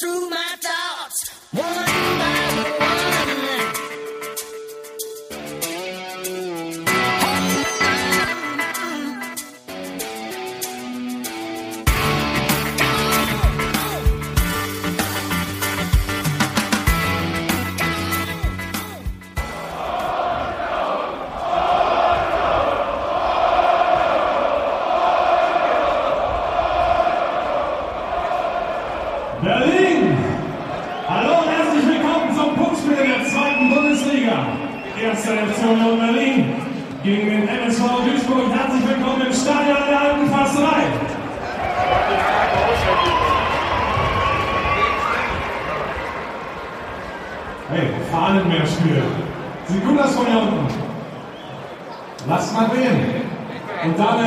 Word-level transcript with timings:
through 0.00 0.30
my 0.30 0.54
thoughts 0.60 1.48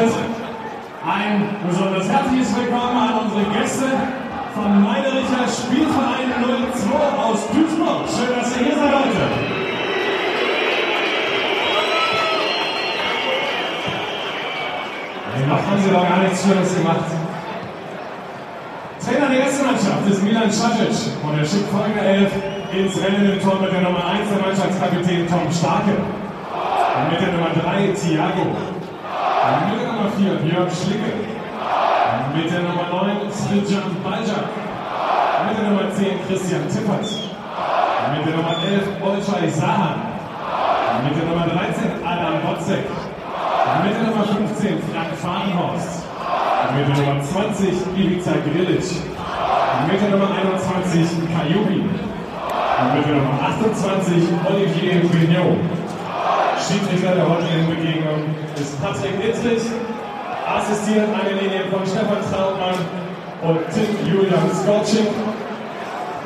damit 0.01 0.13
ein 1.05 1.55
besonders 1.67 2.09
herzliches 2.09 2.55
Willkommen 2.55 2.97
an 2.97 3.19
unsere 3.25 3.43
Gäste 3.53 3.85
vom 4.55 4.83
Meidericher 4.83 5.45
Spielverein 5.45 6.33
02 6.41 7.23
aus 7.23 7.47
Duisburg. 7.51 8.09
Schön, 8.09 8.35
dass 8.35 8.57
ihr 8.57 8.65
hier 8.65 8.75
seid 8.75 8.93
heute. 8.93 9.25
Noch 15.47 15.67
haben 15.67 15.81
sie 15.83 15.91
doch 15.91 16.07
gar 16.07 16.19
nichts 16.19 16.43
Schönes 16.43 16.75
gemacht. 16.75 17.11
Trainer 19.03 19.29
der 19.29 19.39
ersten 19.43 19.65
Mannschaft 19.65 20.07
ist 20.09 20.23
Milan 20.23 20.49
Čačić 20.49 21.11
und 21.23 21.37
er 21.37 21.45
schickt 21.45 21.69
folgende 21.69 22.01
Elf 22.01 22.31
ins 22.71 23.03
Rennen 23.03 23.33
im 23.33 23.41
Tor 23.41 23.59
mit 23.59 23.71
der 23.71 23.81
Nummer 23.81 24.05
1 24.05 24.29
der 24.29 24.39
Mannschaftskapitän 24.39 25.27
Tom 25.27 25.51
Starke. 25.51 25.91
Und 25.91 27.11
mit 27.11 27.19
der 27.19 27.33
Nummer 27.33 27.49
3 27.49 27.87
Thiago. 27.93 28.55
Und 29.41 29.71
mit 29.71 29.80
Nummer 30.01 30.17
4 30.17 30.33
Björn 30.49 30.69
Schlicke. 30.71 31.13
Und 31.13 32.35
mit 32.35 32.49
der 32.49 32.61
Nummer 32.65 32.89
9 32.89 33.29
Sridjan 33.29 33.93
Baljak. 34.01 34.49
Und 34.49 35.45
mit 35.45 35.57
der 35.61 35.69
Nummer 35.69 35.93
10 35.93 36.25
Christian 36.25 36.65
Tippert. 36.73 37.05
Mit 37.05 38.25
der 38.25 38.35
Nummer 38.35 38.55
11 38.65 38.97
Olcay 38.97 39.47
Sahan. 39.47 40.01
Mit 41.05 41.13
der 41.13 41.25
Nummer 41.29 41.45
13 41.45 42.01
Adam 42.01 42.41
Botzek. 42.41 42.89
Mit 43.85 43.93
der 43.93 44.03
Nummer 44.09 44.25
15 44.25 44.81
Frank 44.89 45.13
Fahrenhorst. 45.21 46.01
Mit 46.73 46.87
der 46.89 46.97
Nummer 46.97 47.21
20 47.21 47.69
Ivica 47.93 48.33
Grilic. 48.41 48.89
Mit 49.85 50.01
der 50.01 50.09
Nummer 50.09 50.33
21 50.33 51.29
Kajubi. 51.29 51.85
Mit 51.85 53.05
der 53.05 53.15
Nummer 53.21 53.37
28 53.37 54.17
Olivier 54.49 55.03
Vignot. 55.13 55.80
Schiedsrichter 56.59 57.15
der 57.15 57.27
heutigen 57.27 57.67
Begegnung 57.67 58.35
ist 58.55 58.81
Patrick 58.81 59.19
Dittrich. 59.21 59.63
Assistiert 60.47 61.07
an 61.13 61.27
den 61.27 61.37
Linien 61.39 61.69
von 61.71 61.85
Stefan 61.85 62.21
Trautmann 62.29 62.75
und 63.41 63.59
Tim 63.73 63.89
Julian 64.05 64.49
Skotschik. 64.53 65.07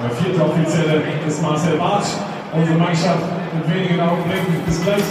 Der 0.03 0.11
vierte 0.11 0.41
Offizielle 0.43 1.01
ist 1.27 1.41
Marcel 1.41 1.77
Bartsch. 1.77 2.13
Unsere 2.53 2.77
Mannschaft 2.77 3.23
in 3.53 3.73
wenigen 3.73 3.99
Augenblicken. 3.99 4.61
Bis 4.65 4.83
gleich. 4.83 5.03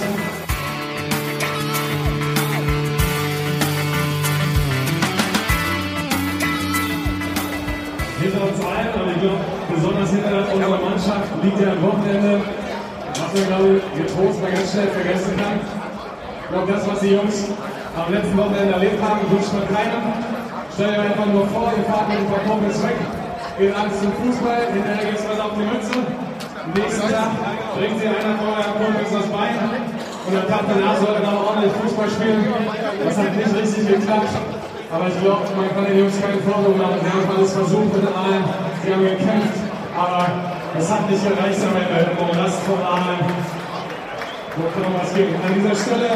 Hinter 8.21 8.43
uns 8.43 8.61
allen, 8.65 9.03
und 9.03 9.11
ich 9.11 9.21
glaube, 9.21 9.41
besonders 9.75 10.11
hinter 10.11 10.53
unserer 10.53 10.81
Mannschaft 10.81 11.29
liegt 11.43 11.61
ja 11.61 11.73
am 11.73 11.83
Wochenende, 11.83 12.41
man, 13.35 13.47
glaube 13.47 13.69
ich, 13.77 13.83
getrost 13.99 14.39
mal 14.43 14.53
ganz 14.53 14.71
schnell 14.71 14.89
vergessen 14.89 15.35
kann. 15.37 15.59
Ich 15.59 16.49
glaube, 16.51 16.71
das, 16.71 16.83
was 16.87 16.99
die 17.01 17.13
Jungs 17.19 17.51
am 17.99 18.09
letzten 18.13 18.37
Wochenende 18.39 18.73
erlebt 18.75 19.01
haben, 19.03 19.21
wünscht 19.31 19.53
man 19.53 19.67
keinem. 19.67 20.03
Stell 20.75 20.91
dir 20.91 21.03
einfach 21.03 21.27
nur 21.27 21.47
vor, 21.51 21.71
ihr 21.75 21.87
fahrt 21.87 22.09
mit 22.11 22.19
ein 22.19 22.27
paar 22.31 22.43
Kumpels 22.47 22.79
weg, 22.83 22.99
geht 23.59 23.71
abends 23.75 23.99
zum 24.03 24.11
Fußball, 24.19 24.75
hinterher 24.75 25.05
gibt 25.07 25.19
es 25.19 25.27
was 25.27 25.39
auf 25.39 25.55
die 25.55 25.67
Mütze. 25.67 25.95
Am 25.95 26.71
nächsten 26.75 27.07
Tag 27.11 27.31
bringt 27.79 27.97
sie 28.01 28.09
einer 28.11 28.35
von 28.39 28.49
euren 28.55 28.75
Kumpels 28.83 29.11
das 29.15 29.27
Bein 29.31 29.55
und 29.55 30.35
am 30.35 30.47
Tag 30.51 30.63
danach 30.67 30.97
soll 30.99 31.15
er 31.15 31.23
dann 31.23 31.39
ordentlich 31.39 31.73
Fußball 31.79 32.11
spielen. 32.11 32.43
Das 32.43 33.15
hat 33.19 33.35
nicht 33.39 33.55
richtig 33.55 33.83
geklappt. 33.87 34.35
Aber 34.91 35.07
ich 35.11 35.19
glaube, 35.19 35.43
man 35.59 35.71
kann 35.75 35.85
den 35.91 35.99
Jungs 36.07 36.15
keinen 36.23 36.43
Vorwurf 36.43 36.77
machen. 36.79 36.99
Sie 37.03 37.11
haben 37.11 37.27
alles 37.27 37.51
versucht 37.51 37.91
mit 37.95 38.07
allen, 38.15 38.43
sie 38.83 38.89
haben 38.95 39.03
gekämpft, 39.03 39.59
aber 39.95 40.54
es 40.79 40.91
hat 40.91 41.11
nicht 41.11 41.23
gereicht 41.23 41.61
am 41.63 41.77
Ende. 41.77 42.11
Um 42.19 42.31
Last 42.37 42.61
von 42.67 42.81
allen. 42.83 43.23
Wo 44.57 44.65
kann 44.71 44.95
was 44.95 45.15
geben? 45.15 45.35
An 45.43 45.55
dieser 45.55 45.75
Stelle 45.75 46.11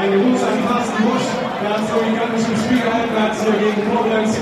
ein 0.00 0.10
Gruß 0.16 0.42
an 0.46 0.58
Carsten 0.64 1.02
Busch, 1.02 1.28
der 1.60 1.70
hat 1.76 1.84
so 1.84 1.98
gigantisch 2.00 2.46
im 2.46 2.56
Spiel 2.56 2.80
gehalten 2.80 3.16
hat 3.18 3.34
hier 3.36 3.58
gegen 3.58 3.82
Koblenz, 3.90 4.38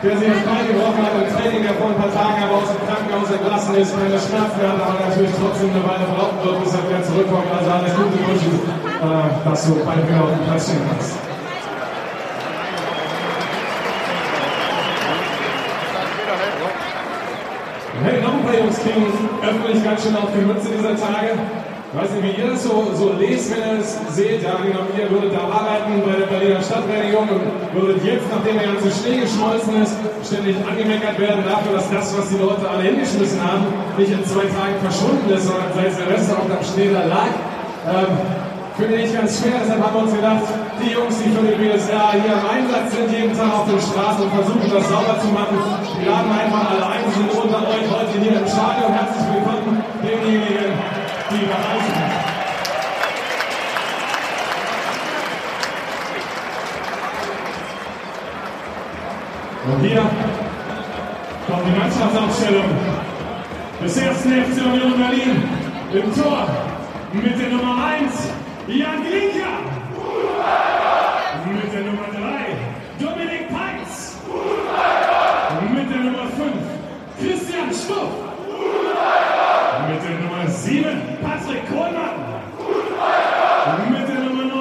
der 0.00 0.14
sich 0.16 0.30
das 0.30 0.42
Bein 0.46 0.64
gebrochen 0.70 1.02
hat 1.02 1.14
im 1.18 1.26
Training, 1.26 1.62
der 1.66 1.74
vor 1.74 1.90
ein 1.90 1.98
paar 1.98 2.14
Tagen 2.14 2.40
aber 2.46 2.62
aus 2.62 2.70
dem 2.70 2.80
Krankenhaus 2.86 3.28
entlassen 3.28 3.74
ist, 3.76 3.90
keine 3.92 4.16
Schmerzen 4.16 4.62
hat, 4.62 4.78
aber 4.78 4.96
natürlich 5.02 5.34
trotzdem 5.36 5.74
eine 5.74 5.82
Weile 5.82 6.06
brauchen 6.06 6.38
wird, 6.38 6.56
bis 6.62 6.72
er 6.72 6.82
wieder 6.86 7.02
zurückkommt. 7.02 7.50
Also 7.50 7.68
alles 7.68 7.92
Gute 7.98 8.18
wünschen, 8.24 8.54
äh, 8.62 9.28
dass 9.42 9.60
du 9.66 9.72
bald 9.84 10.06
wieder 10.06 10.22
auf 10.22 10.32
dem 10.32 10.42
Platz 10.46 10.64
stehen 10.70 10.86
kannst. 10.86 11.35
Hey, 18.04 18.20
noch 18.20 18.34
ein 18.34 18.44
paar 18.44 18.58
Jungs 18.58 18.76
kriegen 18.78 19.08
öffentlich 19.40 19.82
ganz 19.82 20.02
schön 20.02 20.16
auf 20.16 20.28
die 20.34 20.44
Mütze 20.44 20.68
dieser 20.68 20.96
Tage. 20.96 21.32
Ich 21.32 21.94
weiß 21.96 22.10
nicht, 22.12 22.24
wie 22.28 22.42
ihr 22.42 22.50
das 22.50 22.62
so, 22.62 22.92
so 22.92 23.14
lest, 23.16 23.50
wenn 23.50 23.62
ihr 23.64 23.78
das 23.78 23.96
seht. 24.12 24.42
Ja, 24.42 24.60
genau, 24.60 24.84
ihr 24.92 25.08
würdet 25.08 25.32
da 25.32 25.48
arbeiten 25.48 26.02
bei 26.04 26.12
der 26.12 26.26
Berliner 26.26 26.60
Stadtreinigung 26.60 27.24
und 27.24 27.46
würdet 27.72 28.04
jetzt, 28.04 28.28
nachdem 28.28 28.58
der 28.58 28.68
ganze 28.68 28.92
Schnee 28.92 29.24
geschmolzen 29.24 29.80
ist, 29.80 29.96
ständig 30.26 30.56
angemeckert 30.60 31.18
werden 31.18 31.44
dafür, 31.48 31.72
dass 31.72 31.88
das, 31.88 32.12
was 32.18 32.28
die 32.28 32.36
Leute 32.36 32.68
alle 32.68 32.82
hingeschmissen 32.84 33.40
haben, 33.40 33.64
nicht 33.96 34.12
in 34.12 34.22
zwei 34.26 34.44
Tagen 34.44 34.76
verschwunden 34.82 35.32
ist, 35.32 35.46
sondern 35.48 35.72
seit 35.72 35.92
Silvester 35.96 36.36
auch 36.36 36.50
am 36.52 36.64
Schnee 36.64 36.92
da 36.92 37.04
lag. 37.08 37.32
Ähm, 37.88 38.12
Finde 38.76 38.96
ich 38.96 39.10
ganz 39.10 39.40
schwer, 39.40 39.56
deshalb 39.64 39.82
haben 39.82 39.94
wir 39.94 40.02
uns 40.02 40.12
gedacht, 40.12 40.44
die 40.78 40.90
Jungs, 40.92 41.16
die 41.16 41.30
für 41.30 41.40
die 41.40 41.56
BSR 41.56 42.12
hier 42.12 42.28
im 42.28 42.44
Einsatz 42.44 42.92
sind, 42.92 43.10
jeden 43.10 43.34
Tag 43.34 43.48
auf 43.48 43.64
den 43.64 43.80
Straßen 43.80 44.22
und 44.24 44.30
versuchen, 44.34 44.68
das 44.68 44.86
sauber 44.86 45.16
zu 45.18 45.28
machen, 45.28 45.56
die 45.96 46.04
laden 46.04 46.30
einfach 46.30 46.70
alle 46.72 46.84
ein, 46.84 47.08
sind 47.08 47.30
unter 47.32 47.66
euch 47.72 47.88
heute 47.88 48.20
hier 48.20 48.36
im 48.36 48.46
Stadion. 48.46 48.92
Herzlich 48.92 49.32
willkommen 49.32 49.82
denjenigen, 50.04 50.76
die 51.30 51.46
bereit 51.48 51.84
sind. 51.88 52.26
Und 59.72 59.80
hier 59.80 60.04
kommt 61.48 61.64
die 61.64 61.78
Mannschaftsaufstellung 61.80 62.68
des 63.82 63.96
ersten 63.96 64.32
FC 64.32 64.66
Union 64.66 65.00
Berlin 65.00 65.48
im 65.94 66.14
Tor 66.14 66.46
mit 67.14 67.40
der 67.40 67.48
Nummer 67.48 67.86
1 67.86 68.45
Jan 68.68 69.04
Glinker. 69.04 69.62
Mit 71.46 71.72
der 71.72 71.82
Nummer 71.82 72.08
3 72.10 72.56
Dominik 72.98 73.48
Peitz. 73.48 74.16
Mit 75.72 75.90
der 75.90 75.98
Nummer 75.98 76.26
5 76.26 76.52
Christian 77.20 77.72
Stuff. 77.72 78.10
Mit 79.88 80.02
der 80.02 80.18
Nummer 80.18 80.48
7 80.48 80.84
Patrick 81.22 81.68
Kohlmann. 81.68 82.18
Mit 83.88 84.08
der 84.08 84.20
Nummer 84.24 84.44
9 84.44 84.52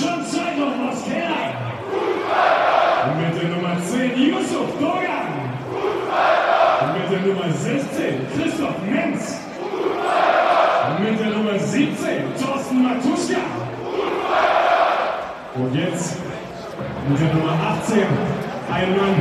John 0.00 0.24
Seidel 0.24 0.72
aus 0.88 1.04
Kerl. 1.04 1.52
Mit 3.20 3.42
der 3.42 3.48
Nummer 3.50 3.76
10 3.78 4.22
Yusuf 4.26 4.68
Dogan. 4.80 5.28
Mit 6.94 7.12
der 7.12 7.20
Nummer 7.26 7.52
16 7.52 8.26
Christoph 8.34 8.78
Menz. 8.90 9.36
Mit 10.98 11.18
der 11.18 11.30
Nummer 11.30 11.58
17 11.58 11.96
Thorsten 12.38 12.82
Matuschka. 12.82 13.40
Und 15.60 15.74
jetzt 15.74 16.16
mit 17.06 17.20
der 17.20 17.34
Nummer 17.34 17.52
18 17.84 18.00
ein 18.72 18.96
Mann, 18.96 19.14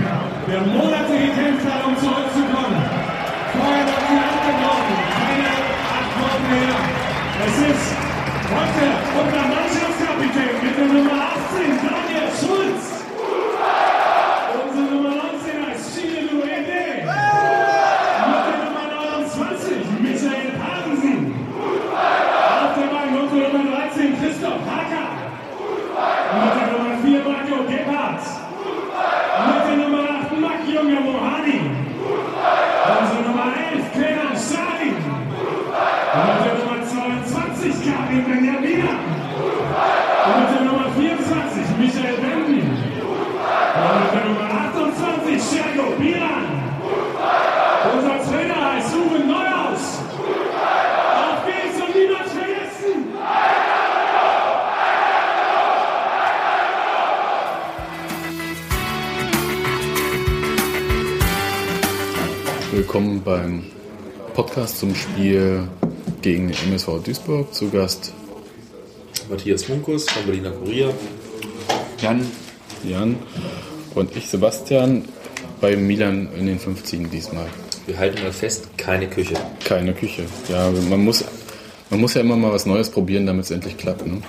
der 0.47 0.61
Monate 0.61 1.11
gekämpft 1.11 1.67
hat, 1.67 1.83
um 1.85 1.97
zurückzukommen. 1.97 2.79
Vorher 3.51 3.83
noch 3.83 4.03
nie 4.07 4.19
abgebrochen, 4.23 4.95
keine 5.19 5.51
Wochen 6.15 6.43
mehr. 6.47 6.79
Es 7.43 7.57
ist 7.59 7.91
heute 8.55 8.87
unser 9.19 9.43
Mannschaftskapitän 9.51 10.63
mit 10.63 10.77
der 10.77 10.85
Nummer 10.87 11.27
18 11.27 11.75
Daniel 11.83 12.31
Schulz. 12.31 12.98
Willkommen 62.89 63.21
beim 63.23 63.65
Podcast 64.33 64.79
zum 64.79 64.95
Spiel 64.95 65.67
gegen 66.23 66.47
den 66.47 66.57
MSV 66.69 67.03
Duisburg. 67.05 67.53
Zu 67.53 67.69
Gast 67.69 68.13
Matthias 69.29 69.69
Munkus 69.69 70.09
vom 70.09 70.25
Berliner 70.25 70.49
Kurier. 70.49 70.91
Jan, 72.01 72.25
Jan 72.83 73.15
und 73.93 74.17
ich 74.17 74.27
Sebastian 74.27 75.03
bei 75.61 75.75
Milan 75.75 76.29
in 76.35 76.47
den 76.47 76.57
50 76.57 77.11
diesmal. 77.11 77.45
Wir 77.85 77.99
halten 77.99 78.23
mal 78.23 78.33
fest, 78.33 78.75
keine 78.75 79.07
Küche. 79.07 79.35
Keine 79.63 79.93
Küche. 79.93 80.25
Ja, 80.47 80.71
man 80.89 81.05
muss, 81.05 81.23
man 81.91 81.99
muss 81.99 82.15
ja 82.15 82.21
immer 82.21 82.37
mal 82.37 82.51
was 82.51 82.65
Neues 82.65 82.89
probieren, 82.89 83.27
damit 83.27 83.45
es 83.45 83.51
endlich 83.51 83.77
klappt. 83.77 84.07
Ne? 84.07 84.19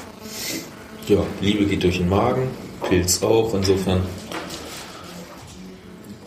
Ja, 1.09 1.25
Liebe 1.41 1.65
geht 1.65 1.83
durch 1.83 1.97
den 1.97 2.11
Magen, 2.11 2.43
Pilz 2.87 3.23
auch, 3.23 3.55
insofern. 3.55 4.03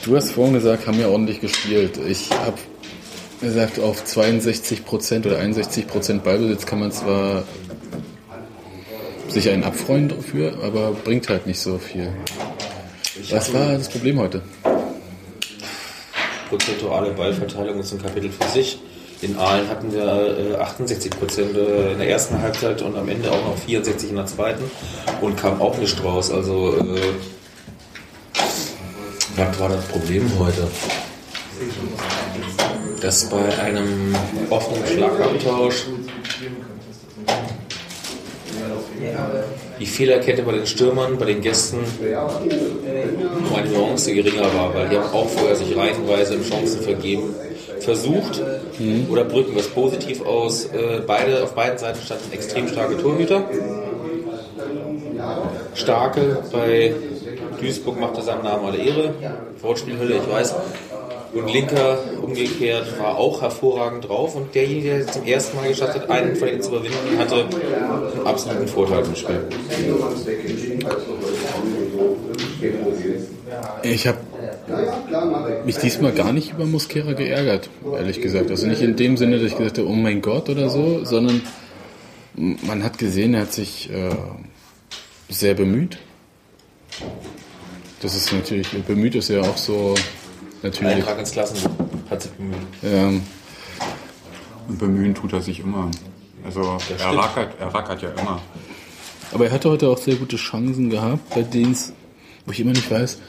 Du 0.03 0.17
hast 0.17 0.31
vorhin 0.31 0.53
gesagt, 0.53 0.85
haben 0.85 0.99
ja 0.99 1.07
ordentlich 1.07 1.39
gespielt. 1.39 1.97
Ich 2.05 2.29
habe 2.31 2.57
gesagt, 3.39 3.79
auf 3.79 4.03
62% 4.03 5.25
oder 5.25 5.39
61% 5.39 6.19
Ballbesitz 6.19 6.65
kann 6.65 6.81
man 6.81 6.91
zwar 6.91 7.43
sich 9.29 9.49
einen 9.49 9.63
abfreuen 9.63 10.09
dafür, 10.09 10.55
aber 10.61 10.91
bringt 10.91 11.29
halt 11.29 11.47
nicht 11.47 11.59
so 11.59 11.77
viel. 11.77 12.09
Was 13.29 13.53
war 13.53 13.77
das 13.77 13.87
Problem 13.87 14.19
heute? 14.19 14.41
Prozentuale 16.49 17.11
Ballverteilung 17.11 17.79
ist 17.79 17.93
ein 17.93 18.01
Kapitel 18.01 18.29
für 18.29 18.49
sich. 18.49 18.79
In 19.21 19.37
Aalen 19.37 19.69
hatten 19.69 19.93
wir 19.93 20.53
äh, 20.53 20.55
68 20.55 21.11
Prozent 21.11 21.55
äh, 21.55 21.93
in 21.93 21.97
der 21.97 22.09
ersten 22.09 22.41
Halbzeit 22.41 22.81
und 22.81 22.97
am 22.97 23.07
Ende 23.07 23.31
auch 23.31 23.45
noch 23.45 23.57
64 23.57 24.09
in 24.09 24.17
der 24.17 24.25
zweiten 24.25 24.69
und 25.21 25.37
kam 25.37 25.61
auch 25.61 25.77
nicht 25.77 26.03
raus. 26.03 26.29
Also, 26.29 26.75
äh, 26.77 26.99
was 29.35 29.59
war 29.59 29.69
das 29.69 29.85
Problem 29.85 30.29
heute? 30.39 30.67
Dass 33.01 33.29
bei 33.29 33.57
einem 33.61 34.15
offenen 34.49 34.85
Schlagabtausch 34.87 35.85
die 39.79 39.85
Fehlerkette 39.85 40.43
bei 40.43 40.53
den 40.53 40.65
Stürmern, 40.65 41.17
bei 41.17 41.25
den 41.25 41.41
Gästen 41.41 41.79
um 41.79 43.55
eine 43.55 43.69
Nuance 43.69 44.13
geringer 44.13 44.53
war, 44.53 44.73
weil 44.73 44.89
die 44.89 44.97
haben 44.97 45.11
auch 45.13 45.27
vorher 45.27 45.55
sich 45.55 45.75
reihenweise 45.75 46.41
Chancen 46.41 46.81
vergeben, 46.81 47.35
versucht 47.79 48.41
oder 49.09 49.25
drücken 49.25 49.53
wir 49.53 49.61
es 49.61 49.67
positiv 49.67 50.25
aus. 50.25 50.65
Äh, 50.65 51.01
beide, 51.05 51.43
auf 51.43 51.53
beiden 51.53 51.77
Seiten 51.77 51.99
standen 52.01 52.31
extrem 52.31 52.67
starke 52.67 52.97
Torhüter. 52.97 53.43
Starke 55.75 56.43
bei 56.51 56.93
Duisburg 57.63 57.99
machte 57.99 58.21
seinem 58.21 58.43
Namen 58.43 58.65
alle 58.65 58.77
Ehre. 58.77 59.13
Wortspielhölle, 59.61 60.17
ich 60.17 60.29
weiß. 60.29 60.55
Und 61.33 61.51
Linker 61.51 61.97
umgekehrt 62.21 62.99
war 62.99 63.17
auch 63.17 63.41
hervorragend 63.41 64.07
drauf 64.07 64.35
und 64.35 64.53
derjenige, 64.53 64.97
der 64.97 65.07
zum 65.07 65.25
ersten 65.25 65.57
Mal 65.57 65.69
geschafft 65.69 65.95
hat, 65.95 66.09
einen 66.09 66.35
von 66.35 66.47
ihnen 66.47 66.61
zu 66.61 66.69
überwinden, 66.69 67.17
hatte 67.17 67.35
einen 67.35 68.27
absoluten 68.27 68.67
Vorteil 68.67 69.03
im 69.03 69.15
Spiel. 69.15 69.39
Ich 73.81 74.07
habe 74.07 74.17
mich 75.65 75.77
diesmal 75.77 76.11
gar 76.11 76.33
nicht 76.33 76.51
über 76.51 76.65
Mosquera 76.65 77.13
geärgert, 77.13 77.69
ehrlich 77.91 78.21
gesagt. 78.21 78.51
Also 78.51 78.67
nicht 78.67 78.81
in 78.81 78.95
dem 78.95 79.17
Sinne, 79.17 79.37
dass 79.37 79.47
ich 79.47 79.57
gesagt 79.57 79.79
habe, 79.79 79.87
oh 79.87 79.93
mein 79.93 80.21
Gott 80.21 80.49
oder 80.49 80.69
so, 80.69 81.03
sondern 81.03 81.41
man 82.35 82.83
hat 82.83 82.99
gesehen, 82.99 83.33
er 83.33 83.41
hat 83.41 83.53
sich 83.53 83.89
äh, 83.91 84.09
sehr 85.29 85.55
bemüht. 85.55 85.97
Das 88.03 88.15
ist 88.15 88.33
natürlich, 88.33 88.69
bemüht 88.83 89.15
ist 89.15 89.29
ja 89.29 89.39
auch 89.39 89.55
so 89.55 89.95
natürlich. 90.61 90.95
Eintrag 90.95 91.19
ins 91.19 91.31
Klassenbuch 91.31 91.71
hat 92.09 92.21
sich 92.21 92.31
bemüht. 92.33 92.57
Ähm, 92.83 93.21
Und 94.67 94.77
bemühen 94.77 95.15
tut 95.15 95.31
er 95.31 95.41
sich 95.41 95.61
immer. 95.61 95.89
Also 96.43 96.77
er 96.99 97.17
rackert, 97.17 97.55
er 97.61 97.73
rackert 97.73 98.01
ja 98.01 98.09
immer. 98.09 98.41
aber 99.31 99.45
er 99.45 99.51
hatte 99.51 99.69
heute 99.69 99.87
auch 99.87 99.97
sehr 99.97 100.15
gute 100.15 100.35
Chancen 100.35 100.89
gehabt, 100.89 101.29
bei 101.33 101.43
denen 101.43 101.71
es, 101.71 101.93
wo 102.45 102.51
ich 102.51 102.59
immer 102.59 102.73
nicht 102.73 102.91
weiß, 102.91 103.19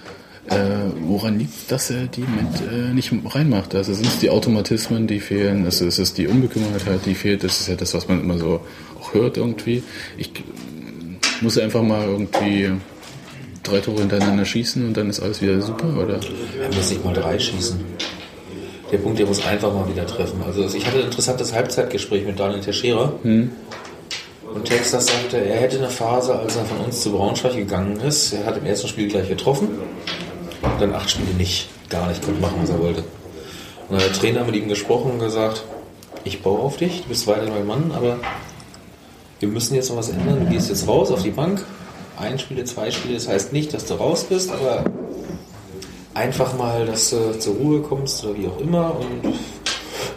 äh, 0.50 0.56
woran 1.02 1.38
liegt 1.38 1.70
dass 1.70 1.90
er 1.90 2.08
die 2.08 2.22
mit, 2.22 2.72
äh, 2.72 2.92
nicht 2.92 3.12
reinmacht. 3.26 3.76
Also 3.76 3.94
sind 3.94 4.08
es 4.08 4.18
die 4.18 4.30
Automatismen, 4.30 5.06
die 5.06 5.20
fehlen, 5.20 5.64
es 5.66 5.80
ist, 5.80 5.86
es 5.86 5.98
ist 6.00 6.18
die 6.18 6.26
Unbekümmertheit, 6.26 7.06
die 7.06 7.14
fehlt, 7.14 7.44
das 7.44 7.60
ist 7.60 7.68
ja 7.68 7.76
das, 7.76 7.94
was 7.94 8.08
man 8.08 8.20
immer 8.20 8.38
so 8.38 8.60
auch 9.00 9.14
hört 9.14 9.36
irgendwie. 9.36 9.84
Ich 10.16 10.30
äh, 10.30 10.42
muss 11.40 11.58
einfach 11.58 11.82
mal 11.82 12.08
irgendwie 12.08 12.72
drei 13.64 13.80
Tore 13.80 14.00
hintereinander 14.00 14.44
schießen 14.44 14.86
und 14.86 14.96
dann 14.96 15.10
ist 15.10 15.20
alles 15.20 15.42
wieder 15.42 15.60
super, 15.60 15.88
oder? 16.00 16.20
Er 16.60 16.74
muss 16.74 16.90
nicht 16.90 17.04
mal 17.04 17.14
drei 17.14 17.38
schießen. 17.38 17.80
Der 18.92 18.98
Punkt, 18.98 19.18
der 19.18 19.26
muss 19.26 19.44
einfach 19.44 19.72
mal 19.72 19.88
wieder 19.88 20.06
treffen. 20.06 20.40
Also 20.46 20.62
ich 20.76 20.86
hatte 20.86 20.98
ein 20.98 21.06
interessantes 21.06 21.52
Halbzeitgespräch 21.52 22.24
mit 22.24 22.38
Daniel 22.38 22.60
Teixeira. 22.60 23.12
Und 24.54 24.66
Texas 24.66 25.06
sagte, 25.06 25.38
er 25.38 25.56
hätte 25.56 25.78
eine 25.78 25.88
Phase, 25.88 26.38
als 26.38 26.54
er 26.54 26.64
von 26.64 26.78
uns 26.78 27.00
zu 27.00 27.10
Braunschweig 27.10 27.56
gegangen 27.56 27.98
ist. 28.00 28.32
Er 28.34 28.46
hat 28.46 28.56
im 28.56 28.66
ersten 28.66 28.86
Spiel 28.86 29.08
gleich 29.08 29.28
getroffen. 29.28 29.68
Und 30.62 30.80
dann 30.80 30.94
acht 30.94 31.10
Spiele 31.10 31.34
nicht. 31.36 31.68
Gar 31.88 32.08
nicht 32.08 32.24
konnte 32.24 32.40
machen, 32.40 32.58
was 32.62 32.70
er 32.70 32.78
wollte. 32.78 33.00
Und 33.00 33.96
dann 33.96 34.00
hat 34.00 34.06
der 34.06 34.12
Trainer 34.12 34.44
mit 34.44 34.54
ihm 34.54 34.68
gesprochen 34.68 35.12
und 35.12 35.18
gesagt, 35.18 35.64
ich 36.22 36.42
baue 36.42 36.60
auf 36.60 36.76
dich, 36.76 37.02
du 37.02 37.08
bist 37.08 37.26
weiter 37.26 37.50
mein 37.50 37.66
Mann, 37.66 37.92
aber 37.94 38.18
wir 39.40 39.48
müssen 39.48 39.74
jetzt 39.74 39.90
noch 39.90 39.96
was 39.96 40.08
ändern. 40.08 40.46
Du 40.46 40.50
gehst 40.50 40.68
jetzt 40.68 40.86
raus 40.86 41.10
auf 41.10 41.22
die 41.22 41.30
Bank. 41.30 41.62
Ein 42.16 42.38
Spiele, 42.38 42.64
zwei 42.64 42.90
Spiele, 42.90 43.14
das 43.14 43.28
heißt 43.28 43.52
nicht, 43.52 43.74
dass 43.74 43.86
du 43.86 43.94
raus 43.94 44.24
bist, 44.24 44.50
aber 44.52 44.84
einfach 46.14 46.56
mal, 46.56 46.86
dass 46.86 47.10
du 47.10 47.38
zur 47.38 47.54
Ruhe 47.56 47.80
kommst 47.80 48.24
oder 48.24 48.38
wie 48.38 48.46
auch 48.46 48.60
immer 48.60 48.96
und 48.96 49.34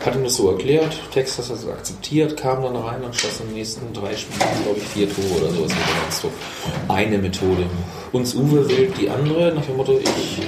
hat 0.06 0.16
ihm 0.16 0.24
das 0.24 0.36
so 0.36 0.50
erklärt. 0.50 0.98
Texas 1.14 1.50
hat 1.50 1.58
es 1.58 1.68
akzeptiert, 1.68 2.38
kam 2.38 2.64
dann 2.64 2.76
rein 2.76 3.04
und 3.04 3.14
schoss 3.16 3.42
in 3.42 3.48
den 3.48 3.56
nächsten 3.56 3.94
drei 3.94 4.16
Spielen, 4.16 4.64
glaube 4.64 4.80
ich, 4.80 4.88
vier 4.88 5.14
Tore 5.14 5.42
oder 5.42 5.52
sowas. 5.52 5.72
Das 6.08 6.22
so 6.22 6.32
eine 6.88 7.18
Methode. 7.18 7.66
Uns 8.14 8.34
Uwe 8.34 8.70
will 8.70 8.94
die 9.00 9.10
andere, 9.10 9.54
nach 9.54 9.66
dem 9.66 9.76
Motto, 9.76 10.00
ich 10.00 10.42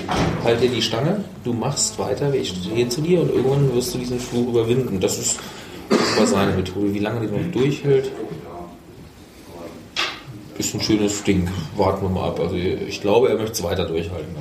halte 0.46 0.62
dir 0.62 0.76
die 0.76 0.82
Stange, 0.82 1.26
du 1.44 1.52
machst 1.52 2.00
weiter, 2.00 2.34
ich 2.34 2.50
stehe 2.50 2.88
zu 2.88 3.02
dir 3.02 3.22
und 3.22 3.32
irgendwann 3.32 3.74
wirst 3.76 3.94
du 3.94 3.98
diesen 3.98 4.20
Fluch 4.20 4.48
überwinden. 4.48 5.00
Das 5.02 5.20
ist, 5.20 5.40
das 5.90 6.18
war 6.18 6.28
seine 6.28 6.54
Methode. 6.54 6.94
Wie 6.94 7.00
lange 7.00 7.28
die 7.28 7.28
noch 7.28 7.52
durchhält, 7.52 8.12
ist 10.60 10.76
ein 10.76 10.82
schönes 10.82 11.24
Ding. 11.24 11.50
Warten 11.78 12.04
wir 12.04 12.10
mal 12.10 12.30
ab. 12.30 12.40
Also 12.40 12.56
ich 12.56 13.02
glaube, 13.02 13.30
er 13.30 13.38
möchte 13.38 13.54
es 13.54 13.64
weiter 13.64 13.86
durchhalten. 13.86 14.36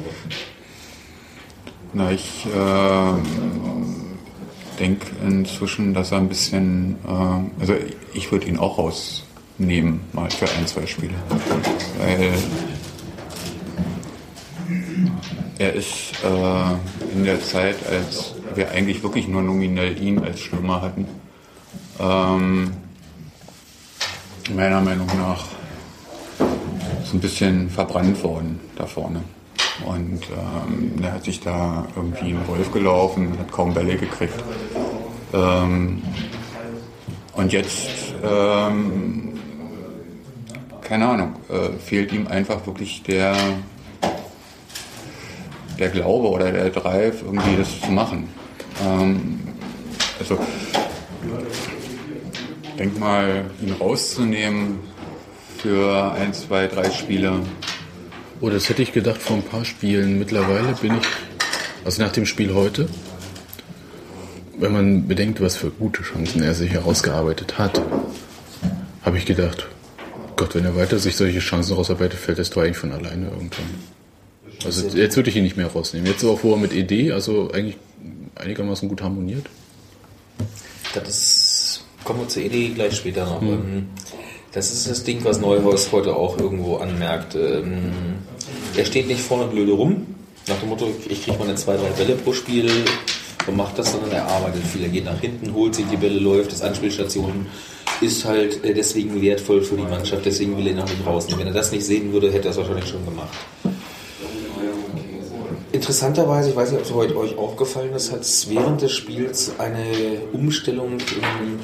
Na, 1.94 2.10
ich 2.10 2.44
äh, 2.46 3.12
denke 4.78 5.06
inzwischen, 5.24 5.94
dass 5.94 6.12
er 6.12 6.18
ein 6.18 6.28
bisschen, 6.28 6.96
äh, 7.06 7.60
also 7.60 7.74
ich 8.12 8.30
würde 8.30 8.46
ihn 8.46 8.58
auch 8.58 8.78
rausnehmen, 8.78 10.00
mal 10.12 10.30
für 10.30 10.48
ein, 10.50 10.66
zwei 10.66 10.86
Spiele. 10.86 11.14
Weil 11.98 12.34
er 15.58 15.72
ist 15.72 16.12
äh, 16.24 17.16
in 17.16 17.24
der 17.24 17.40
Zeit, 17.40 17.76
als 17.88 18.34
wir 18.54 18.70
eigentlich 18.72 19.02
wirklich 19.02 19.28
nur 19.28 19.42
nominell 19.42 20.00
ihn 20.02 20.18
als 20.18 20.40
Stürmer 20.40 20.82
hatten, 20.82 21.06
ähm, 22.00 22.72
meiner 24.54 24.80
Meinung 24.80 25.06
nach 25.06 25.57
so 27.08 27.16
ein 27.16 27.20
bisschen 27.20 27.70
verbrannt 27.70 28.22
worden 28.22 28.60
da 28.76 28.84
vorne. 28.84 29.22
Und 29.86 30.20
ähm, 30.30 31.00
der 31.00 31.14
hat 31.14 31.24
sich 31.24 31.40
da 31.40 31.86
irgendwie 31.96 32.34
einen 32.34 32.46
Wolf 32.46 32.70
gelaufen, 32.70 33.38
hat 33.38 33.50
kaum 33.50 33.72
Bälle 33.72 33.96
gekriegt. 33.96 34.34
Ähm, 35.32 36.02
und 37.32 37.52
jetzt, 37.52 37.88
ähm, 38.22 39.38
keine 40.82 41.08
Ahnung, 41.08 41.36
äh, 41.48 41.78
fehlt 41.78 42.12
ihm 42.12 42.26
einfach 42.26 42.66
wirklich 42.66 43.02
der, 43.04 43.34
der 45.78 45.88
Glaube 45.88 46.28
oder 46.28 46.52
der 46.52 46.70
Drive, 46.70 47.22
irgendwie 47.22 47.56
das 47.56 47.80
zu 47.80 47.90
machen. 47.90 48.28
Ähm, 48.84 49.40
also, 50.18 50.38
denk 52.78 52.98
mal, 52.98 53.50
ihn 53.62 53.72
rauszunehmen 53.72 54.80
für 55.58 56.12
ein, 56.12 56.32
zwei, 56.32 56.66
drei 56.66 56.90
Spiele, 56.90 57.40
Oh, 58.40 58.50
das 58.50 58.68
hätte 58.68 58.82
ich 58.82 58.92
gedacht 58.92 59.20
vor 59.20 59.36
ein 59.36 59.42
paar 59.42 59.64
Spielen. 59.64 60.18
Mittlerweile 60.18 60.72
bin 60.80 60.96
ich, 60.96 61.06
also 61.84 62.00
nach 62.00 62.12
dem 62.12 62.24
Spiel 62.24 62.54
heute, 62.54 62.88
wenn 64.56 64.72
man 64.72 65.08
bedenkt, 65.08 65.40
was 65.40 65.56
für 65.56 65.70
gute 65.70 66.02
Chancen 66.02 66.42
er 66.42 66.54
sich 66.54 66.70
herausgearbeitet 66.70 67.58
hat, 67.58 67.82
habe 69.02 69.18
ich 69.18 69.26
gedacht, 69.26 69.66
Gott, 70.36 70.54
wenn 70.54 70.64
er 70.64 70.76
weiter 70.76 71.00
sich 71.00 71.16
solche 71.16 71.40
Chancen 71.40 71.74
rausarbeitet, 71.74 72.18
fällt 72.20 72.38
das 72.38 72.50
Tor 72.50 72.62
eigentlich 72.62 72.76
von 72.76 72.92
alleine 72.92 73.26
irgendwann. 73.26 73.74
Also 74.64 74.86
jetzt 74.96 75.16
würde 75.16 75.30
ich 75.30 75.36
ihn 75.36 75.42
nicht 75.42 75.56
mehr 75.56 75.66
rausnehmen. 75.66 76.06
Jetzt 76.06 76.22
auch 76.24 76.38
vorher 76.38 76.60
mit 76.60 76.72
ED, 76.72 77.10
also 77.10 77.50
eigentlich 77.50 77.76
einigermaßen 78.36 78.88
gut 78.88 79.02
harmoniert. 79.02 79.46
Das 80.94 81.08
ist, 81.08 81.84
kommen 82.04 82.20
wir 82.20 82.28
zur 82.28 82.42
Idee 82.42 82.68
gleich 82.68 82.96
später 82.96 83.24
noch. 83.24 83.42
Ähm, 83.42 83.88
Das 84.52 84.72
ist 84.72 84.90
das 84.90 85.04
Ding, 85.04 85.24
was 85.24 85.40
Neuhaus 85.40 85.92
heute 85.92 86.16
auch 86.16 86.38
irgendwo 86.38 86.76
anmerkt. 86.76 87.34
Ähm, 87.34 87.92
Er 88.76 88.84
steht 88.84 89.06
nicht 89.06 89.20
vorne 89.20 89.46
blöde 89.46 89.72
rum, 89.72 90.06
nach 90.46 90.56
dem 90.56 90.68
Motto, 90.70 90.88
ich 91.08 91.24
kriege 91.24 91.36
meine 91.38 91.54
zwei, 91.56 91.76
drei 91.76 91.90
Bälle 91.90 92.14
pro 92.14 92.32
Spiel, 92.32 92.70
und 93.48 93.56
macht 93.56 93.78
das, 93.78 93.92
sondern 93.92 94.12
er 94.12 94.26
arbeitet 94.26 94.62
viel. 94.64 94.82
Er 94.82 94.88
geht 94.88 95.04
nach 95.04 95.18
hinten, 95.20 95.54
holt 95.54 95.74
sich 95.74 95.86
die 95.90 95.96
Bälle, 95.96 96.18
läuft, 96.18 96.52
ist 96.52 96.62
Anspielstation, 96.62 97.46
ist 98.00 98.24
halt 98.24 98.62
äh, 98.64 98.74
deswegen 98.74 99.20
wertvoll 99.20 99.62
für 99.62 99.76
die 99.76 99.82
Mannschaft, 99.82 100.24
deswegen 100.26 100.56
will 100.56 100.66
er 100.66 100.72
ihn 100.74 100.80
auch 100.80 101.06
rausnehmen. 101.06 101.40
Wenn 101.40 101.46
er 101.48 101.54
das 101.54 101.72
nicht 101.72 101.84
sehen 101.84 102.12
würde, 102.12 102.30
hätte 102.30 102.48
er 102.48 102.50
es 102.52 102.56
wahrscheinlich 102.58 102.88
schon 102.88 103.04
gemacht. 103.04 103.36
Interessanterweise, 105.72 106.50
ich 106.50 106.56
weiß 106.56 106.70
nicht, 106.72 106.80
ob 106.80 106.86
es 106.86 106.94
heute 106.94 107.16
euch 107.16 107.36
aufgefallen 107.36 107.92
ist, 107.94 108.12
hat 108.12 108.20
es 108.20 108.48
während 108.50 108.82
des 108.82 108.92
Spiels 108.92 109.52
eine 109.58 110.20
Umstellung 110.32 110.92
im 110.92 111.58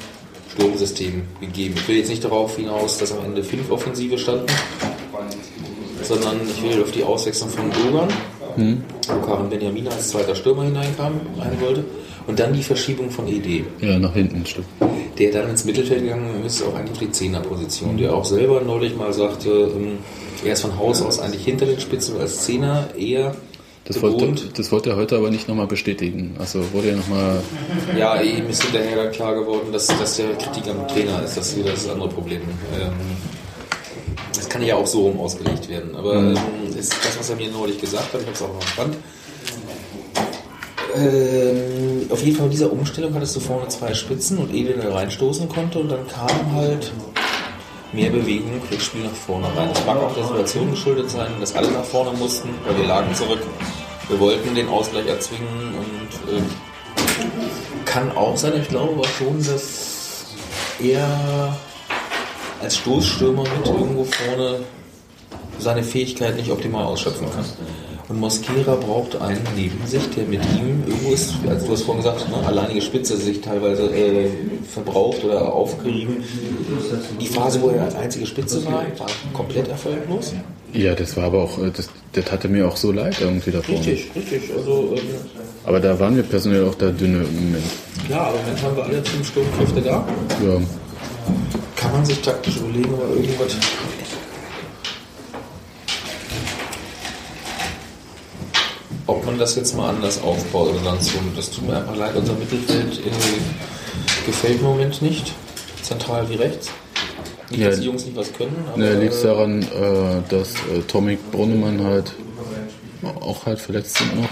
Sturmsystem 0.55 1.23
gegeben. 1.41 1.75
Ich 1.77 1.87
will 1.87 1.97
jetzt 1.97 2.09
nicht 2.09 2.23
darauf 2.23 2.55
hinaus, 2.55 2.97
dass 2.97 3.11
am 3.11 3.25
Ende 3.25 3.43
fünf 3.43 3.69
Offensive 3.71 4.17
standen, 4.17 4.45
sondern 6.01 6.37
ich 6.47 6.61
will 6.63 6.81
auf 6.81 6.91
die 6.91 7.03
Auswechslung 7.03 7.49
von 7.49 7.65
Dogan, 7.71 8.07
wo 9.07 9.25
Karin 9.25 9.49
Benjamin 9.49 9.87
als 9.87 10.09
zweiter 10.09 10.35
Stürmer 10.35 10.63
hineinkam, 10.63 11.19
rein 11.37 11.57
wollte, 11.59 11.83
und 12.27 12.39
dann 12.39 12.53
die 12.53 12.63
Verschiebung 12.63 13.09
von 13.11 13.27
ED 13.27 13.63
Ja, 13.81 13.99
nach 13.99 14.13
hinten, 14.13 14.45
stimmt. 14.45 14.67
der 15.19 15.31
dann 15.31 15.49
ins 15.49 15.65
Mittelfeld 15.65 16.01
gegangen 16.03 16.43
ist, 16.45 16.63
auch 16.63 16.73
eigentlich 16.75 16.91
auf 16.93 16.99
die 16.99 17.11
Zehnerposition, 17.11 17.97
der 17.97 18.13
auch 18.15 18.25
selber 18.25 18.61
neulich 18.61 18.95
mal 18.95 19.13
sagte, 19.13 19.49
ähm, 19.75 19.97
er 20.43 20.53
ist 20.53 20.61
von 20.61 20.77
Haus 20.77 21.01
aus 21.01 21.19
eigentlich 21.19 21.43
hinter 21.45 21.65
den 21.65 21.79
Spitzen 21.79 22.19
als 22.19 22.45
Zehner 22.45 22.89
eher 22.97 23.35
Das 23.85 24.01
wollte, 24.01 24.47
das 24.57 24.71
wollte 24.71 24.89
er 24.89 24.95
heute 24.95 25.15
aber 25.15 25.29
nicht 25.29 25.47
nochmal 25.47 25.67
bestätigen. 25.67 26.35
Also 26.39 26.73
wurde 26.73 26.89
ja 26.89 26.95
nochmal. 26.95 27.39
Ja, 27.95 28.19
ihm 28.19 28.49
ist 28.49 28.63
hinterher 28.63 29.03
dann 29.03 29.11
klar 29.11 29.35
geworden, 29.35 29.71
dass, 29.71 29.85
dass 29.85 30.17
der 30.17 30.33
Kritik 30.33 30.67
am 30.67 30.87
Trainer 30.87 31.21
ist, 31.23 31.37
das 31.37 31.49
ist 31.49 31.57
wieder 31.57 31.69
das 31.69 31.87
andere 31.87 32.09
Problem. 32.09 32.41
Ähm, 32.73 32.93
das 34.35 34.49
kann 34.49 34.63
ja 34.63 34.75
auch 34.75 34.87
so 34.87 35.03
rum 35.03 35.19
ausgelegt 35.19 35.69
werden, 35.69 35.95
aber 35.95 36.15
ähm, 36.15 36.37
ist 36.77 36.93
das, 36.93 37.19
was 37.19 37.29
er 37.29 37.35
mir 37.35 37.51
neulich 37.51 37.79
gesagt 37.79 38.11
hat, 38.11 38.21
ich 38.21 38.25
habe 38.25 38.35
es 38.35 38.41
auch 38.41 38.53
noch 38.53 38.67
spannend. 38.67 38.97
Ähm, 40.95 42.07
auf 42.09 42.23
jeden 42.23 42.37
Fall 42.37 42.45
in 42.45 42.51
dieser 42.51 42.71
Umstellung 42.71 43.13
hattest 43.13 43.35
du 43.35 43.39
vorne 43.39 43.67
zwei 43.67 43.93
Spitzen 43.93 44.39
und 44.39 44.53
Edel 44.53 44.79
reinstoßen 44.81 45.47
konnte 45.47 45.77
und 45.79 45.89
dann 45.89 46.07
kam 46.07 46.53
halt 46.53 46.91
mehr 47.95 48.11
Bewegung 48.11 48.61
Spiel 48.79 49.03
nach 49.03 49.11
vorne 49.11 49.47
rein. 49.55 49.69
Das 49.73 49.85
mag 49.85 49.97
auch 49.97 50.13
der 50.13 50.25
Situation 50.25 50.71
geschuldet 50.71 51.09
sein, 51.09 51.31
dass 51.39 51.55
alle 51.55 51.71
nach 51.71 51.83
vorne 51.83 52.15
mussten, 52.17 52.49
weil 52.65 52.77
wir 52.77 52.85
lagen 52.85 53.13
zurück. 53.15 53.39
Wir 54.09 54.19
wollten 54.19 54.53
den 54.53 54.67
Ausgleich 54.67 55.07
erzwingen 55.07 55.73
und 55.77 56.33
ähm, 56.35 56.45
kann 57.85 58.11
auch 58.15 58.37
sein, 58.37 58.53
ich 58.61 58.67
glaube 58.67 58.93
aber 58.93 59.07
schon, 59.07 59.37
dass 59.37 60.25
er 60.79 61.55
als 62.61 62.77
Stoßstürmer 62.77 63.43
mit 63.43 63.65
irgendwo 63.65 64.03
vorne 64.03 64.59
seine 65.57 65.83
Fähigkeit 65.83 66.35
nicht 66.35 66.51
optimal 66.51 66.85
ausschöpfen 66.85 67.27
kann. 67.31 67.45
Und 68.07 68.19
Mosquera 68.19 68.75
braucht 68.75 69.19
einen 69.19 69.41
neben 69.55 69.79
sich, 69.87 70.07
der 70.11 70.25
mit 70.25 70.39
ihm 70.59 70.83
irgendwo 70.87 71.11
ist, 71.11 71.33
also 71.49 71.65
du 71.65 71.71
hast 71.73 71.81
vorhin 71.81 72.03
gesagt, 72.03 72.29
ne, 72.29 72.45
alleinige 72.45 72.81
Spitze 72.81 73.17
sich 73.17 73.41
teilweise 73.41 73.83
äh, 73.95 74.27
verbraucht 74.71 75.23
oder 75.23 75.51
aufgerieben. 75.51 76.17
Die 77.19 77.25
Phase, 77.27 77.61
wo 77.63 77.69
er 77.69 77.83
als 77.85 77.95
einzige 77.95 78.27
Spitze 78.27 78.63
war, 78.65 78.83
war 78.99 79.07
komplett 79.33 79.69
erfolglos. 79.69 80.33
Ja, 80.71 80.93
das 80.93 81.17
war 81.17 81.23
aber 81.25 81.43
auch. 81.43 81.57
äh, 81.57 81.71
Das, 81.75 81.89
das 82.13 82.31
hatte 82.31 82.47
mir 82.47 82.67
auch 82.67 82.77
so 82.77 82.91
leid 82.91 83.17
irgendwie 83.21 83.49
da 83.51 83.61
vorne. 83.61 83.79
Richtig, 83.79 84.11
richtig. 84.15 84.51
Also 84.55 84.93
ähm, 84.95 85.01
Aber 85.63 85.79
da 85.79 85.99
waren 85.99 86.15
wir 86.15 86.23
personell 86.23 86.63
auch 86.65 86.75
da 86.75 86.91
dünne 86.91 87.23
im 87.23 87.35
Moment. 87.47 87.63
klar, 88.05 88.27
aber 88.27 88.37
dann 88.45 88.61
haben 88.61 88.75
wir 88.77 88.83
alle 88.83 89.03
fünf 89.03 89.27
Sturmkräfte 89.29 89.81
da. 89.81 90.07
Ja. 90.45 90.61
Kann 91.75 91.91
man 91.91 92.05
sich 92.05 92.21
taktisch 92.21 92.57
überlegen, 92.57 92.93
aber 92.93 93.15
irgendwas. 93.15 93.55
Ob 99.07 99.25
man 99.25 99.37
das 99.37 99.55
jetzt 99.55 99.75
mal 99.77 99.89
anders 99.89 100.21
aufbaut 100.21 100.69
oder 100.69 100.79
dann 100.83 100.99
so. 100.99 101.11
Das 101.35 101.51
tut 101.51 101.67
mir 101.67 101.77
einfach 101.77 101.95
leid, 101.95 102.15
unser 102.15 102.33
Mittelfeld 102.33 102.99
äh, 102.99 104.25
gefällt 104.25 104.59
im 104.59 104.65
Moment 104.65 105.01
nicht. 105.01 105.31
Zentral 105.83 106.27
wie 106.29 106.35
rechts. 106.35 106.69
Nicht, 107.51 107.61
Ja. 107.61 107.69
dass 107.69 107.79
die 107.79 107.85
Jungs 107.85 108.05
nicht 108.05 108.15
was 108.17 108.33
können, 108.33 108.55
aber. 108.67 108.77
Ne, 108.77 108.99
liegt 108.99 109.13
äh, 109.13 109.23
daran, 109.23 109.61
äh, 109.61 109.65
dass 110.29 110.53
äh, 110.53 110.81
Tomik 110.87 111.19
Brunnemann 111.31 111.83
halt 111.83 112.13
auch 113.21 113.45
halt 113.45 113.59
verletzt 113.59 113.97
sind 113.97 114.19
noch. 114.19 114.29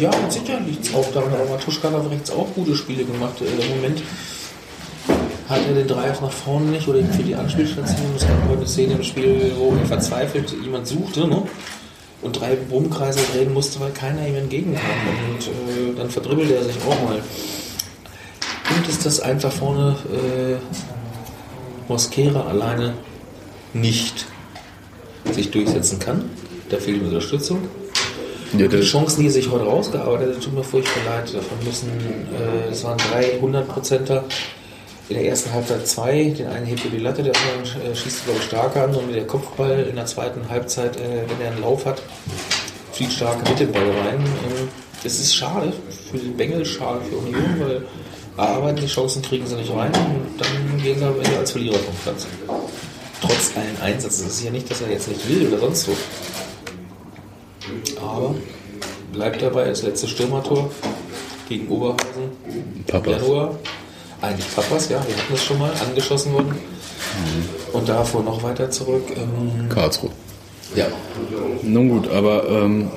Ja, 0.00 0.10
mit 0.22 0.32
Sicherheit 0.32 0.66
liegt 0.66 0.86
es 0.86 0.94
auch 0.94 1.12
daran, 1.12 1.34
aber 1.34 1.50
Matuschka 1.50 1.88
hat 1.88 1.96
auf 1.96 2.10
rechts 2.10 2.30
auch 2.30 2.46
gute 2.54 2.74
Spiele 2.74 3.04
gemacht. 3.04 3.34
Äh, 3.42 3.62
Im 3.62 3.76
Moment 3.76 4.02
hat 5.48 5.60
er 5.68 5.74
den 5.74 5.86
Dreieck 5.86 6.20
nach 6.22 6.32
vorne 6.32 6.66
nicht 6.70 6.88
oder 6.88 7.00
für 7.04 7.22
die 7.22 7.34
Anspielstation. 7.34 8.12
Es 8.16 8.22
gab 8.22 8.42
heute 8.48 8.58
eine 8.60 8.66
Szene 8.66 8.94
im 8.94 9.02
Spiel, 9.04 9.52
wo 9.58 9.74
er 9.78 9.86
verzweifelt 9.86 10.54
jemand 10.64 10.86
suchte 10.88 11.26
ne? 11.28 11.42
Und 12.26 12.40
drei 12.40 12.56
Brummkreise 12.56 13.20
drehen 13.32 13.52
musste, 13.54 13.80
weil 13.80 13.92
keiner 13.92 14.26
ihm 14.26 14.34
entgegenkam. 14.34 14.82
Und 15.30 15.46
äh, 15.46 15.96
dann 15.96 16.10
verdribbelt 16.10 16.50
er 16.50 16.64
sich 16.64 16.76
auch 16.86 17.02
mal. 17.02 17.22
Und 18.76 18.88
ist 18.88 19.06
das 19.06 19.20
einfach 19.20 19.52
vorne 19.52 19.96
äh, 20.12 20.56
Mosquera 21.88 22.46
alleine 22.48 22.94
nicht 23.72 24.26
sich 25.32 25.50
durchsetzen 25.50 25.98
kann. 25.98 26.28
Da 26.68 26.78
fehlt 26.78 26.98
ihm 26.98 27.06
Unterstützung. 27.06 27.68
Ja, 28.58 28.66
Die 28.66 28.80
Chancen, 28.80 29.22
die 29.22 29.30
sich 29.30 29.50
heute 29.50 29.64
rausgearbeitet 29.64 30.36
hat, 30.36 30.42
tut 30.42 30.54
mir 30.54 30.64
furchtbar 30.64 31.00
leid. 31.04 31.34
Davon 31.34 31.58
müssen, 31.64 31.88
äh, 31.88 32.70
das 32.70 32.84
waren 32.84 32.98
drei 32.98 33.38
100%er. 33.40 34.24
In 35.08 35.14
der 35.14 35.24
ersten 35.26 35.52
Halbzeit 35.52 35.86
zwei, 35.86 36.34
den 36.36 36.48
einen 36.48 36.66
hebt 36.66 36.84
er 36.84 36.90
die 36.90 36.98
Latte, 36.98 37.22
der 37.22 37.32
andere 37.34 37.90
äh, 37.92 37.94
schießt, 37.94 38.24
glaube 38.24 38.40
ich, 38.40 38.46
stark 38.46 38.76
an 38.76 38.94
und 38.94 39.06
mit 39.06 39.14
der 39.14 39.26
Kopfball 39.26 39.86
in 39.88 39.94
der 39.94 40.06
zweiten 40.06 40.48
Halbzeit, 40.48 40.96
äh, 40.96 41.22
wenn 41.28 41.40
er 41.40 41.52
einen 41.52 41.60
Lauf 41.60 41.86
hat, 41.86 42.02
fliegt 42.92 43.12
stark 43.12 43.48
mit 43.48 43.60
dem 43.60 43.70
Ball 43.70 43.84
rein. 43.84 44.18
Ähm, 44.18 44.68
das 45.04 45.20
ist 45.20 45.36
schade 45.36 45.72
für 46.10 46.18
den 46.18 46.36
Bengel, 46.36 46.64
schade 46.66 47.00
für 47.08 47.16
Union, 47.18 47.60
weil 47.60 47.82
arbeiten 48.36 48.80
die 48.80 48.86
Chancen 48.86 49.22
kriegen 49.22 49.46
sie 49.46 49.54
nicht 49.54 49.70
rein 49.70 49.92
und 49.94 50.40
dann 50.40 50.82
gehen 50.82 50.98
sie 50.98 51.04
am 51.04 51.20
Ende 51.20 51.38
als 51.38 51.52
Verlierer 51.52 51.78
vom 51.78 51.94
Platz. 52.02 52.26
Trotz 53.20 53.52
allen 53.56 53.80
Einsätzen. 53.80 54.26
Es 54.26 54.34
ist 54.34 54.44
ja 54.44 54.50
nicht, 54.50 54.68
dass 54.70 54.82
er 54.82 54.90
jetzt 54.90 55.08
nicht 55.08 55.28
will 55.28 55.48
oder 55.48 55.58
sonst 55.58 55.84
so. 55.84 55.96
Aber 58.00 58.34
bleibt 59.12 59.40
dabei, 59.40 59.68
das 59.68 59.82
letzte 59.82 60.08
Stürmertor 60.08 60.70
gegen 61.48 61.68
Oberhausen 61.68 62.32
im 62.46 62.84
Papas. 62.84 63.22
Januar. 63.22 63.58
Eigentlich 64.26 64.54
Papas, 64.56 64.88
ja, 64.88 64.96
wir 65.06 65.16
hatten 65.16 65.30
das 65.30 65.44
schon 65.44 65.58
mal, 65.58 65.70
angeschossen 65.72 66.32
worden. 66.32 66.56
Und 67.72 67.88
davor 67.88 68.24
noch 68.24 68.42
weiter 68.42 68.68
zurück. 68.68 69.04
Ähm, 69.16 69.68
Karlsruhe. 69.68 70.10
ja, 70.74 70.88
Nun 71.62 71.88
gut, 71.88 72.10
aber 72.10 72.48
ähm, 72.48 72.90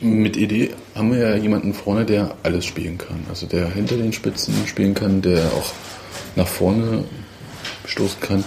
mit 0.00 0.36
Idee 0.36 0.70
haben 0.96 1.12
wir 1.12 1.18
ja 1.18 1.36
jemanden 1.36 1.72
vorne, 1.72 2.04
der 2.04 2.34
alles 2.42 2.66
spielen 2.66 2.98
kann. 2.98 3.24
Also 3.28 3.46
der 3.46 3.68
hinter 3.68 3.96
den 3.96 4.12
Spitzen 4.12 4.54
spielen 4.66 4.94
kann, 4.94 5.22
der 5.22 5.44
auch 5.56 5.70
nach 6.34 6.48
vorne 6.48 7.04
stoßen 7.86 8.20
kann. 8.20 8.44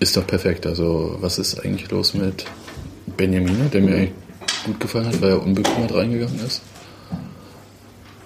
Ist 0.00 0.18
doch 0.18 0.26
perfekt. 0.26 0.66
Also 0.66 1.16
was 1.20 1.38
ist 1.38 1.64
eigentlich 1.64 1.90
los 1.90 2.12
mit 2.12 2.44
Benjamino, 3.16 3.64
der 3.72 3.80
mir 3.80 3.94
eigentlich 3.94 4.12
gut 4.66 4.80
gefallen 4.80 5.06
hat, 5.06 5.22
weil 5.22 5.30
er 5.30 5.42
unbekümmert 5.42 5.94
reingegangen 5.94 6.44
ist? 6.44 6.60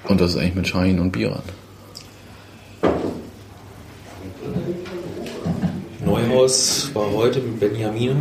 Und 0.08 0.20
was 0.20 0.30
ist 0.30 0.36
eigentlich 0.36 0.54
mit 0.54 0.68
Shahin 0.68 0.98
und 0.98 1.12
Biran? 1.12 1.42
Neuhaus 6.04 6.90
war 6.92 7.10
heute 7.12 7.40
mit 7.40 7.60
Benjamin 7.60 8.16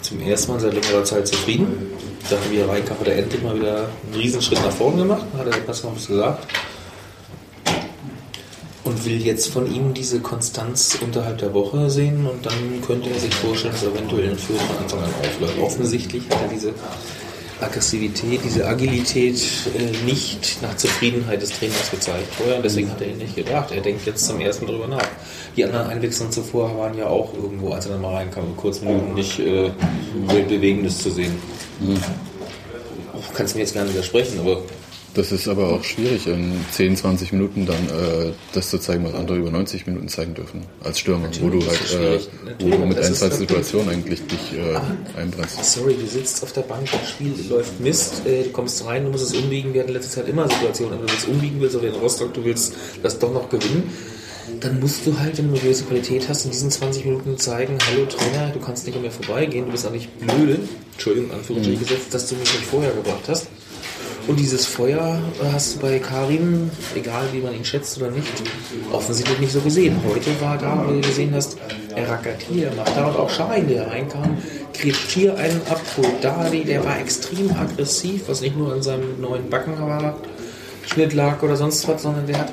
zum 0.00 0.20
ersten 0.20 0.52
Mal 0.52 0.60
seit 0.60 0.74
längerer 0.74 1.04
Zeit 1.04 1.26
zufrieden. 1.26 1.88
Dachte, 2.30 2.50
wie 2.50 2.58
er 2.58 2.68
reinkam, 2.68 2.98
hat 3.00 3.08
endlich 3.08 3.42
mal 3.42 3.56
wieder 3.56 3.88
einen 4.06 4.14
Riesenschritt 4.14 4.62
nach 4.62 4.70
vorne 4.70 5.02
gemacht, 5.02 5.26
hat 5.36 5.46
er 5.46 5.58
Pascal 5.58 5.92
gesagt. 5.94 6.46
Und 8.84 9.04
will 9.04 9.20
jetzt 9.20 9.48
von 9.48 9.72
ihm 9.72 9.92
diese 9.92 10.20
Konstanz 10.20 10.98
unterhalb 11.00 11.38
der 11.38 11.52
Woche 11.52 11.90
sehen 11.90 12.26
und 12.26 12.46
dann 12.46 12.82
könnte 12.86 13.10
er 13.10 13.18
sich 13.18 13.34
vorstellen, 13.34 13.74
dass 13.74 13.82
er 13.82 13.92
eventuell 13.92 14.30
in 14.30 14.38
Fürth 14.38 14.60
von 14.60 14.76
Anfang 14.78 15.00
an 15.00 15.10
aufläuft. 15.20 15.58
Offensichtlich 15.60 16.22
hat 16.30 16.42
er 16.42 16.48
diese 16.48 16.72
Aggressivität, 17.60 18.40
diese 18.44 18.66
Agilität 18.66 19.40
äh, 19.76 20.04
nicht 20.04 20.60
nach 20.60 20.76
Zufriedenheit 20.76 21.40
des 21.40 21.50
Trainers 21.50 21.90
gezeigt 21.90 22.34
vorher. 22.34 22.60
Deswegen 22.60 22.90
hat 22.90 23.00
er 23.00 23.08
ihn 23.08 23.18
nicht 23.18 23.36
gebracht. 23.36 23.70
Er 23.70 23.80
denkt 23.80 24.04
jetzt 24.06 24.26
zum 24.26 24.40
ersten 24.40 24.66
drüber 24.66 24.88
nach. 24.88 25.06
Die 25.56 25.64
anderen 25.64 25.88
Einwechslungen 25.88 26.32
zuvor 26.32 26.76
waren 26.76 26.98
ja 26.98 27.06
auch 27.06 27.32
irgendwo, 27.34 27.70
als 27.70 27.86
er 27.86 27.92
dann 27.92 28.02
mal 28.02 28.14
reinkam, 28.14 28.56
kurz 28.56 28.80
Minuten 28.80 29.14
nicht 29.14 29.38
äh, 29.38 29.70
Bewegendes 30.48 30.98
zu 30.98 31.10
sehen. 31.10 31.34
Kannst 33.34 33.54
mir 33.54 33.62
jetzt 33.62 33.74
gar 33.74 33.84
nicht 33.84 33.94
widersprechen, 33.94 34.40
aber 34.40 34.62
Das 35.14 35.30
ist 35.30 35.46
aber 35.46 35.72
auch 35.72 35.84
schwierig, 35.84 36.26
in 36.26 36.52
10, 36.72 36.96
20 36.96 37.32
Minuten 37.32 37.66
dann 37.66 37.76
äh, 37.76 38.32
das 38.52 38.70
zu 38.70 38.78
zeigen, 38.78 39.04
was 39.04 39.14
andere 39.14 39.38
über 39.38 39.50
90 39.50 39.86
Minuten 39.86 40.08
zeigen 40.08 40.34
dürfen. 40.34 40.62
Als 40.82 40.98
Stürmer, 40.98 41.28
wo 41.40 41.50
du 41.50 41.64
halt 41.64 41.94
äh, 41.94 42.18
wo 42.58 42.68
du 42.68 42.78
mit 42.84 42.98
ein, 42.98 43.14
zwei 43.14 43.30
Situationen 43.30 43.90
eigentlich 43.90 44.26
dich 44.26 44.54
äh, 44.54 45.20
einbrennst. 45.20 45.64
sorry, 45.64 45.94
du 45.94 46.06
sitzt 46.06 46.42
auf 46.42 46.52
der 46.52 46.62
Bank, 46.62 46.88
das 46.90 47.10
Spiel 47.10 47.32
läuft 47.48 47.78
Mist, 47.78 48.26
äh, 48.26 48.42
du 48.42 48.50
kommst 48.50 48.84
rein, 48.84 49.04
du 49.04 49.10
musst 49.10 49.24
es 49.24 49.34
umbiegen. 49.34 49.72
Wir 49.72 49.82
hatten 49.82 49.90
in 49.90 49.94
letzter 49.94 50.20
Zeit 50.20 50.28
immer 50.28 50.48
Situationen, 50.48 50.98
wenn 50.98 51.06
du 51.06 51.14
das 51.14 51.26
umbiegen 51.26 51.60
willst 51.60 51.76
oder 51.76 51.88
in 51.88 51.94
Rostock, 51.94 52.34
du 52.34 52.44
willst 52.44 52.74
das 53.04 53.16
doch 53.20 53.32
noch 53.32 53.48
gewinnen. 53.48 53.92
Dann 54.60 54.80
musst 54.80 55.06
du 55.06 55.16
halt, 55.18 55.38
wenn 55.38 55.46
du 55.46 55.52
eine 55.52 55.60
gewisse 55.60 55.84
Qualität 55.84 56.28
hast, 56.28 56.44
in 56.44 56.50
diesen 56.50 56.70
20 56.70 57.04
Minuten 57.04 57.38
zeigen, 57.38 57.78
hallo 57.86 58.06
Trainer, 58.06 58.50
du 58.50 58.58
kannst 58.58 58.84
nicht 58.86 59.00
mehr 59.00 59.12
vorbeigehen, 59.12 59.66
du 59.66 59.72
bist 59.72 59.86
auch 59.86 59.92
nicht 59.92 60.08
blöde, 60.18 60.58
Entschuldigung, 60.92 61.30
Anführungsstriche 61.30 61.84
gesetzt, 61.84 62.12
dass 62.12 62.28
du 62.28 62.34
mich 62.34 62.52
nicht 62.52 62.66
vorher 62.66 62.92
gebracht 62.92 63.22
hast. 63.28 63.46
Und 64.26 64.40
dieses 64.40 64.64
Feuer 64.64 65.20
äh, 65.42 65.52
hast 65.52 65.76
du 65.76 65.80
bei 65.80 65.98
Karim, 65.98 66.70
egal 66.94 67.24
wie 67.32 67.40
man 67.40 67.54
ihn 67.54 67.64
schätzt 67.64 67.98
oder 67.98 68.10
nicht, 68.10 68.32
offensichtlich 68.90 69.38
nicht 69.38 69.52
so 69.52 69.60
gesehen. 69.60 69.96
Heute 70.08 70.30
war 70.40 70.56
da, 70.56 70.82
wie 70.88 71.00
du 71.00 71.06
gesehen 71.06 71.34
hast, 71.34 71.58
er 71.94 72.08
rackert 72.08 72.40
hier, 72.42 72.72
macht 72.74 72.96
da 72.96 73.06
und 73.08 73.16
auch 73.16 73.28
Schein, 73.28 73.68
der 73.68 73.86
reinkam, 73.86 74.38
kriegt 74.72 75.10
hier 75.10 75.36
einen 75.36 75.60
ab, 75.68 75.80
Dali, 76.22 76.64
der 76.64 76.82
war 76.84 76.98
extrem 76.98 77.50
aggressiv, 77.50 78.24
was 78.28 78.40
nicht 78.40 78.56
nur 78.56 78.72
an 78.72 78.82
seinem 78.82 79.20
neuen 79.20 79.50
Backen 79.50 79.78
war, 79.78 80.16
Schnitt 80.86 81.12
lag 81.12 81.42
oder 81.42 81.56
sonst 81.56 81.86
was, 81.86 82.02
sondern 82.02 82.26
der 82.26 82.38
hat 82.38 82.52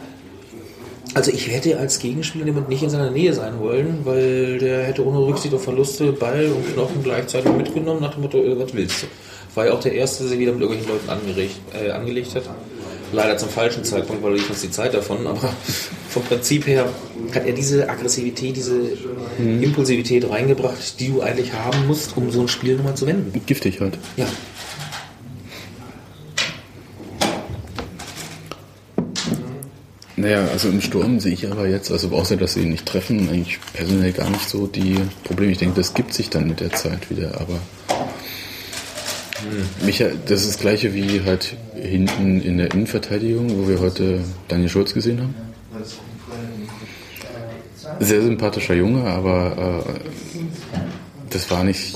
also 1.14 1.30
ich 1.32 1.52
hätte 1.52 1.78
als 1.78 2.00
Gegenspieler 2.00 2.46
jemand 2.46 2.70
nicht 2.70 2.84
in 2.84 2.90
seiner 2.90 3.12
Nähe 3.12 3.34
sein 3.34 3.60
wollen, 3.60 4.00
weil 4.06 4.60
der 4.60 4.84
hätte 4.84 5.06
ohne 5.06 5.20
Rücksicht 5.20 5.54
auf 5.54 5.64
Verluste 5.64 6.14
Ball 6.14 6.46
und 6.46 6.74
Knochen 6.74 7.04
gleichzeitig 7.04 7.52
mitgenommen, 7.52 8.00
nach 8.00 8.14
dem 8.14 8.22
Motto, 8.22 8.38
äh, 8.38 8.58
was 8.58 8.74
willst 8.74 9.04
du? 9.04 9.08
War 9.54 9.66
ja 9.66 9.74
auch 9.74 9.82
der 9.82 9.94
Erste, 9.94 10.24
der 10.24 10.30
sich 10.30 10.40
wieder 10.40 10.54
mit 10.54 10.62
irgendwelchen 10.62 10.94
Leuten 10.94 11.10
angeregt, 11.10 11.56
äh, 11.74 11.92
angelegt 11.92 12.34
hat. 12.36 12.44
Leider 13.12 13.38
zum 13.38 13.50
falschen 13.50 13.84
Zeitpunkt, 13.84 14.24
weil 14.24 14.38
er 14.38 14.40
fast 14.40 14.64
die 14.64 14.72
Zeit 14.72 14.94
davon, 14.94 15.28
aber 15.28 15.54
vom 16.10 16.24
Prinzip 16.24 16.66
her 16.68 16.88
hat 17.36 17.46
er 17.46 17.52
diese 17.52 17.90
Aggressivität, 17.90 18.56
diese 18.56 18.80
Impulsivität 19.38 20.30
reingebracht, 20.30 21.00
die 21.00 21.10
du 21.10 21.22
eigentlich 21.22 21.52
haben 21.52 21.88
musst, 21.88 22.16
um 22.16 22.32
so 22.32 22.42
ein 22.42 22.48
Spiel 22.48 22.78
nochmal 22.78 22.96
zu 22.96 23.08
wenden. 23.08 23.42
Giftig 23.46 23.82
halt. 23.82 23.98
Ja. 24.16 24.28
Naja, 30.22 30.48
also 30.52 30.70
im 30.70 30.82
Sturm 30.82 31.20
sehe 31.20 31.34
ich 31.34 31.52
aber 31.52 31.68
jetzt, 31.68 31.92
also 31.92 32.10
außer 32.10 32.38
dass 32.38 32.54
sie 32.54 32.62
ihn 32.62 32.70
nicht 32.70 32.86
treffen, 32.86 33.28
eigentlich 33.28 33.60
personell 33.74 34.12
gar 34.12 34.30
nicht 34.30 34.48
so 34.48 34.68
die 34.68 34.96
Probleme. 35.24 35.52
Ich 35.52 35.58
denke, 35.58 35.76
das 35.76 35.96
gibt 35.96 36.14
sich 36.14 36.30
dann 36.30 36.48
mit 36.48 36.60
der 36.60 36.72
Zeit 36.72 37.10
wieder, 37.10 37.42
aber 37.42 37.60
Micha, 39.86 40.08
das 40.28 40.42
ist 40.42 40.56
das 40.56 40.60
gleiche 40.60 40.94
wie 40.94 41.22
halt 41.26 41.56
hinten 41.76 42.42
in 42.42 42.58
der 42.58 42.72
Innenverteidigung, 42.72 43.58
wo 43.58 43.68
wir 43.68 43.80
heute 43.80 44.22
Daniel 44.48 44.70
Schulz 44.70 44.94
gesehen 44.94 45.22
haben. 45.22 45.36
Sehr 48.00 48.22
sympathischer 48.22 48.74
Junge, 48.74 49.04
aber 49.04 49.84
äh, 49.86 50.00
das 51.30 51.50
war 51.50 51.64
nicht 51.64 51.96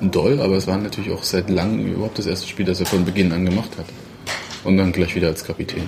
doll, 0.00 0.40
aber 0.40 0.56
es 0.56 0.66
war 0.66 0.76
natürlich 0.76 1.10
auch 1.10 1.22
seit 1.22 1.50
langem 1.50 1.94
überhaupt 1.94 2.18
das 2.18 2.26
erste 2.26 2.46
Spiel, 2.46 2.66
das 2.66 2.80
er 2.80 2.86
von 2.86 3.04
Beginn 3.04 3.32
an 3.32 3.44
gemacht 3.44 3.70
hat. 3.76 3.86
Und 4.64 4.76
dann 4.76 4.92
gleich 4.92 5.14
wieder 5.14 5.28
als 5.28 5.44
Kapitän. 5.44 5.82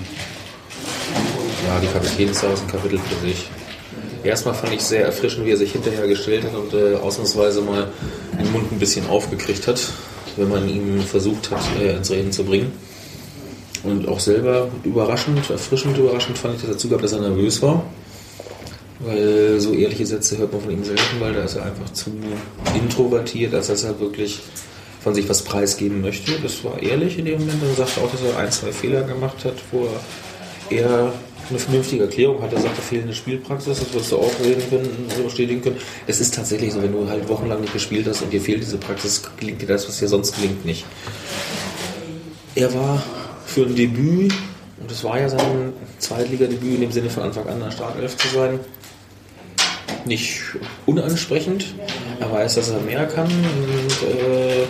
Ja, 1.66 1.80
die 1.80 1.86
Kapitänssache 1.86 2.52
ist 2.52 2.62
ein 2.62 2.68
Kapitel 2.68 2.98
für 2.98 3.26
sich. 3.26 3.48
Erstmal 4.22 4.54
fand 4.54 4.74
ich 4.74 4.82
sehr 4.82 5.04
erfrischend, 5.04 5.46
wie 5.46 5.50
er 5.50 5.56
sich 5.56 5.72
hinterher 5.72 6.06
gestellt 6.06 6.44
hat 6.44 6.54
und 6.54 6.74
äh, 6.74 6.96
ausnahmsweise 6.96 7.62
mal 7.62 7.88
den 8.38 8.52
Mund 8.52 8.70
ein 8.70 8.78
bisschen 8.78 9.06
aufgekriegt 9.08 9.66
hat, 9.66 9.80
wenn 10.40 10.48
man 10.48 10.68
ihm 10.68 11.00
versucht 11.00 11.50
hat, 11.50 11.62
äh, 11.80 11.96
ins 11.96 12.10
Reden 12.10 12.32
zu 12.32 12.44
bringen. 12.44 12.72
Und 13.82 14.08
auch 14.08 14.20
selber 14.20 14.68
überraschend, 14.84 15.48
erfrischend 15.48 15.96
überraschend 15.96 16.36
fand 16.36 16.56
ich 16.56 16.62
das 16.62 16.70
dazu 16.72 16.88
gehabt, 16.88 17.04
dass 17.04 17.12
er 17.12 17.20
nervös 17.20 17.62
war. 17.62 17.84
Weil 18.98 19.58
so 19.60 19.72
ehrliche 19.72 20.04
Sätze 20.04 20.36
hört 20.36 20.52
man 20.52 20.60
von 20.60 20.70
ihm 20.70 20.84
selten, 20.84 21.20
weil 21.20 21.32
da 21.32 21.44
ist 21.44 21.56
er 21.56 21.64
einfach 21.64 21.90
zu 21.92 22.10
introvertiert, 22.74 23.54
als 23.54 23.68
dass 23.68 23.84
er 23.84 23.98
wirklich 23.98 24.40
von 25.00 25.14
sich 25.14 25.26
was 25.28 25.42
preisgeben 25.42 26.02
möchte. 26.02 26.32
Das 26.42 26.62
war 26.64 26.82
ehrlich 26.82 27.18
in 27.18 27.24
dem 27.24 27.38
Moment. 27.38 27.62
Er 27.62 27.86
sagte 27.86 28.02
auch, 28.02 28.10
dass 28.10 28.20
er 28.22 28.38
ein, 28.38 28.52
zwei 28.52 28.72
Fehler 28.72 29.02
gemacht 29.02 29.44
hat, 29.44 29.54
wo 29.72 29.86
er 29.86 30.76
eher 30.76 31.12
eine 31.50 31.58
vernünftige 31.58 32.04
Erklärung 32.04 32.40
hat. 32.42 32.52
Er 32.52 32.60
sagte, 32.60 32.80
fehlende 32.80 33.14
Spielpraxis, 33.14 33.78
das 33.80 33.92
wirst 33.92 34.12
du 34.12 34.18
auch 34.18 34.32
reden 34.42 34.62
können, 34.70 35.08
so 35.16 35.22
bestätigen 35.22 35.60
können. 35.62 35.76
Es 36.06 36.20
ist 36.20 36.34
tatsächlich 36.34 36.72
so, 36.72 36.82
wenn 36.82 36.92
du 36.92 37.08
halt 37.08 37.28
wochenlang 37.28 37.60
nicht 37.60 37.72
gespielt 37.72 38.06
hast 38.06 38.22
und 38.22 38.32
dir 38.32 38.40
fehlt 38.40 38.62
diese 38.62 38.78
Praxis, 38.78 39.22
gelingt 39.38 39.60
dir 39.60 39.66
das, 39.66 39.86
was 39.88 39.98
dir 39.98 40.08
sonst 40.08 40.36
gelingt, 40.36 40.64
nicht. 40.64 40.84
Er 42.54 42.72
war 42.74 43.02
für 43.46 43.62
ein 43.62 43.74
Debüt, 43.74 44.32
und 44.80 44.90
es 44.90 45.04
war 45.04 45.20
ja 45.20 45.28
sein 45.28 45.72
Zweitligadebüt 45.98 46.74
in 46.74 46.80
dem 46.80 46.92
Sinne 46.92 47.10
von 47.10 47.24
Anfang 47.24 47.46
an 47.46 47.54
in 47.54 47.64
der 47.64 47.70
Startelf 47.70 48.16
zu 48.16 48.28
sein, 48.28 48.60
nicht 50.04 50.40
unansprechend. 50.86 51.74
Er 52.18 52.32
weiß, 52.32 52.54
dass 52.54 52.70
er 52.70 52.80
mehr 52.80 53.06
kann 53.06 53.26
und 53.26 54.08
äh, 54.08 54.66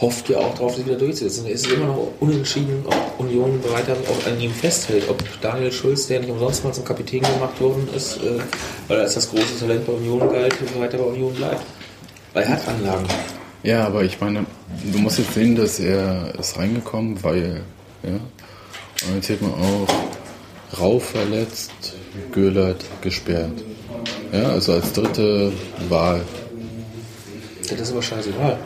hofft 0.00 0.28
ja 0.28 0.38
auch 0.38 0.54
darauf, 0.54 0.76
sich 0.76 0.86
wieder 0.86 0.96
durchzusetzen. 0.96 1.46
Er 1.46 1.52
ist 1.52 1.66
immer 1.66 1.86
noch 1.86 2.12
unentschieden, 2.20 2.84
ob 2.86 3.20
Union 3.20 3.60
weiter 3.70 3.96
an 4.26 4.40
ihm 4.40 4.52
festhält. 4.52 5.08
Ob 5.08 5.22
Daniel 5.40 5.72
Schulz, 5.72 6.06
der 6.06 6.20
nicht 6.20 6.30
umsonst 6.30 6.64
mal 6.64 6.72
zum 6.72 6.84
Kapitän 6.84 7.22
gemacht 7.22 7.60
worden 7.60 7.88
ist, 7.94 8.18
äh, 8.18 8.38
weil 8.86 8.98
er 8.98 9.04
als 9.04 9.14
das 9.14 9.28
große 9.30 9.58
Talent 9.58 9.86
bei 9.86 9.92
Union 9.92 10.20
galt, 10.20 10.54
weiter 10.78 10.98
bei 10.98 11.04
Union 11.04 11.34
bleibt. 11.34 11.62
Weil 12.32 12.44
er 12.44 12.48
hat 12.50 12.68
Anlagen. 12.68 13.06
Ja, 13.62 13.86
aber 13.86 14.04
ich 14.04 14.20
meine, 14.20 14.46
du 14.92 14.98
musst 14.98 15.18
jetzt 15.18 15.34
sehen, 15.34 15.56
dass 15.56 15.80
er 15.80 16.32
ist 16.38 16.56
reingekommen, 16.56 17.22
weil, 17.24 17.62
ja, 18.04 18.10
und 18.10 19.16
jetzt 19.16 19.26
sieht 19.26 19.42
man 19.42 19.52
auch, 19.52 19.88
Rau 20.78 20.98
verletzt, 20.98 21.72
Göhlert 22.30 22.84
gesperrt. 23.00 23.64
Ja, 24.32 24.50
also 24.50 24.74
als 24.74 24.92
dritte 24.92 25.52
Wahl. 25.88 26.20
Das 27.68 27.80
ist 27.80 27.92
aber 27.92 28.02
scheißegal. 28.02 28.58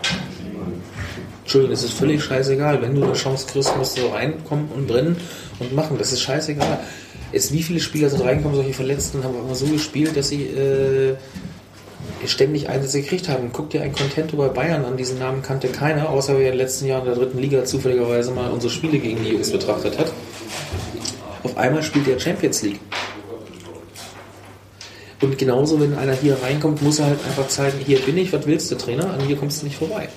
Entschuldigung, 1.53 1.77
das 1.77 1.85
ist 1.85 1.99
völlig 1.99 2.25
scheißegal. 2.25 2.81
Wenn 2.81 2.95
du 2.95 3.05
eine 3.05 3.12
Chance 3.12 3.47
kriegst, 3.47 3.77
musst 3.77 3.99
du 3.99 4.07
reinkommen 4.07 4.71
und 4.75 4.87
brennen 4.87 5.19
und 5.59 5.75
machen. 5.75 5.99
Das 5.99 6.11
ist 6.11 6.23
scheißegal. 6.23 6.81
Jetzt, 7.31 7.53
wie 7.53 7.62
viele 7.62 7.79
Spieler 7.79 8.09
sind 8.09 8.25
reingekommen, 8.25 8.57
solche 8.57 8.73
Verletzten, 8.73 9.23
haben 9.23 9.37
aber 9.37 9.55
so 9.55 9.67
gespielt, 9.67 10.17
dass 10.17 10.29
sie 10.29 10.45
äh, 10.47 11.15
ständig 12.25 12.71
Einsätze 12.71 13.03
gekriegt 13.03 13.29
haben. 13.29 13.51
Guck 13.53 13.69
dir 13.69 13.83
ein 13.83 13.93
Contento 13.93 14.38
bei 14.38 14.49
Bayern 14.49 14.87
an, 14.87 14.97
diesen 14.97 15.19
Namen 15.19 15.43
kannte 15.43 15.69
keiner, 15.69 16.09
außer 16.09 16.38
wer 16.38 16.47
in 16.47 16.53
den 16.53 16.57
letzten 16.57 16.87
Jahren 16.87 17.03
in 17.03 17.09
der 17.09 17.17
dritten 17.17 17.38
Liga 17.38 17.67
zufälligerweise 17.67 18.31
mal 18.31 18.51
unsere 18.51 18.73
Spiele 18.73 18.99
gegen 18.99 19.23
die 19.23 19.33
Jungs 19.33 19.51
betrachtet 19.51 19.99
hat. 19.99 20.11
Auf 21.43 21.59
einmal 21.59 21.83
spielt 21.83 22.09
er 22.09 22.19
Champions 22.19 22.62
League. 22.62 22.81
Und 25.23 25.39
genauso, 25.39 25.81
wenn 25.81 25.95
einer 25.97 26.15
hier 26.15 26.37
reinkommt, 26.43 26.83
muss 26.83 26.99
er 26.99 27.07
halt 27.07 27.25
einfach 27.25 27.47
zeigen, 27.47 27.79
hier 27.87 28.01
bin 28.01 28.19
ich, 28.19 28.33
was 28.33 28.45
willst 28.45 28.71
du, 28.73 28.75
Trainer? 28.75 29.09
An 29.15 29.25
mir 29.25 29.37
kommst 29.37 29.63
du 29.63 29.67
nicht 29.67 29.79
vorbei. 29.79 30.09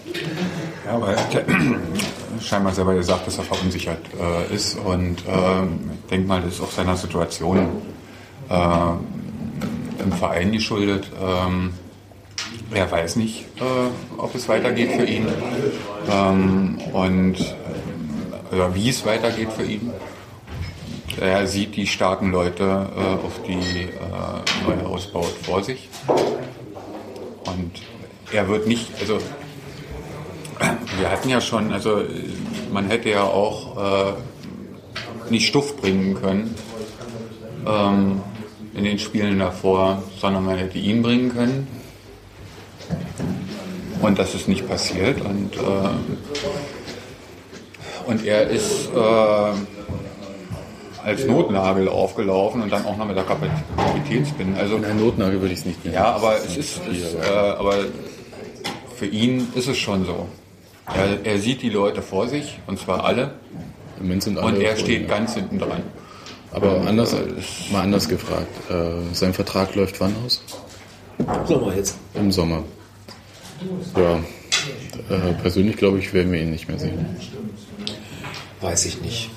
Ja, 0.83 0.93
aber 0.93 1.13
er 1.13 1.19
hat 1.19 1.45
scheinbar 2.41 2.73
selber 2.73 2.95
gesagt, 2.95 3.27
dass 3.27 3.37
er 3.37 3.43
verunsichert 3.43 3.99
äh, 4.19 4.53
ist 4.53 4.77
und 4.79 5.23
ähm, 5.27 5.79
ich 6.03 6.09
denke 6.09 6.27
mal, 6.27 6.41
das 6.41 6.55
ist 6.55 6.61
auch 6.61 6.71
seiner 6.71 6.95
Situation 6.95 7.69
äh, 8.49 10.03
im 10.03 10.11
Verein 10.11 10.51
geschuldet. 10.51 11.11
Ähm, 11.21 11.73
er 12.73 12.91
weiß 12.91 13.17
nicht, 13.17 13.45
äh, 13.57 14.17
ob 14.17 14.33
es 14.33 14.49
weitergeht 14.49 14.91
für 14.91 15.05
ihn 15.05 15.27
ähm, 16.11 16.79
und 16.93 17.35
äh, 17.39 18.55
oder 18.55 18.73
wie 18.73 18.89
es 18.89 19.05
weitergeht 19.05 19.51
für 19.51 19.63
ihn. 19.63 19.91
Er 21.19 21.47
sieht 21.47 21.75
die 21.75 21.87
starken 21.87 22.31
Leute, 22.31 22.63
äh, 22.63 23.25
auf 23.25 23.41
die 23.47 23.83
äh, 23.83 24.67
neu 24.67 24.85
ausbaut, 24.85 25.33
vor 25.43 25.63
sich. 25.63 25.87
Und 27.45 27.71
er 28.31 28.47
wird 28.49 28.67
nicht, 28.67 28.89
also 28.99 29.19
wir 30.97 31.11
hatten 31.11 31.29
ja 31.29 31.39
schon, 31.39 31.71
also 31.71 32.03
man 32.71 32.87
hätte 32.87 33.09
ja 33.09 33.23
auch 33.23 33.77
äh, 33.77 34.13
nicht 35.29 35.47
Stuff 35.47 35.77
bringen 35.77 36.15
können 36.15 36.55
ähm, 37.65 38.21
in 38.73 38.83
den 38.83 38.99
Spielen 38.99 39.39
davor, 39.39 40.03
sondern 40.19 40.45
man 40.45 40.57
hätte 40.57 40.77
ihn 40.77 41.01
bringen 41.01 41.33
können. 41.33 41.67
Und 44.01 44.19
das 44.19 44.35
ist 44.35 44.47
nicht 44.47 44.67
passiert. 44.67 45.21
Und, 45.21 45.55
äh, 45.55 45.89
und 48.05 48.25
er 48.25 48.47
ist 48.49 48.89
äh, 48.93 49.53
als 51.05 51.25
Notnagel 51.25 51.87
aufgelaufen 51.87 52.61
und 52.63 52.71
dann 52.71 52.85
auch 52.85 52.97
noch 52.97 53.05
mit 53.05 53.15
der 53.15 53.23
Kapit 53.23 53.51
Kapitänsbinde. 53.77 54.59
Also, 54.59 54.77
Nein, 54.77 54.99
Notnagel 54.99 55.39
würde 55.39 55.53
ich 55.53 55.59
es 55.59 55.65
nicht 55.65 55.83
nennen. 55.85 55.95
ja, 55.95 56.15
aber 56.15 56.37
es 56.37 56.57
ist, 56.57 56.81
ist 56.91 57.15
äh, 57.15 57.29
aber 57.31 57.75
für 58.95 59.05
ihn 59.05 59.47
ist 59.55 59.67
es 59.67 59.77
schon 59.77 60.05
so. 60.05 60.27
Er, 60.93 61.25
er 61.25 61.39
sieht 61.39 61.61
die 61.61 61.69
Leute 61.69 62.01
vor 62.01 62.27
sich, 62.27 62.59
und 62.67 62.79
zwar 62.79 63.05
alle, 63.05 63.35
Im 63.99 64.03
Moment 64.03 64.23
sind 64.23 64.37
alle 64.37 64.47
und 64.47 64.61
er 64.61 64.75
vor 64.75 64.85
steht 64.85 65.07
ganz 65.07 65.35
hinten 65.35 65.59
dran. 65.59 65.83
Aber 66.51 66.81
anders, 66.87 67.15
mal 67.71 67.81
anders 67.81 68.07
gefragt. 68.07 68.47
Äh, 68.69 69.13
sein 69.13 69.33
Vertrag 69.33 69.75
läuft 69.75 69.99
wann 69.99 70.15
aus? 70.25 70.41
Sag 71.45 71.61
mal 71.61 71.75
jetzt. 71.75 71.97
Im 72.13 72.31
Sommer. 72.31 72.63
Ja, 73.95 74.19
äh, 75.09 75.33
persönlich 75.41 75.77
glaube 75.77 75.99
ich, 75.99 76.13
werden 76.13 76.31
wir 76.31 76.41
ihn 76.41 76.51
nicht 76.51 76.67
mehr 76.67 76.79
sehen. 76.79 77.05
Weiß 78.61 78.85
ich 78.85 79.01
nicht. 79.01 79.29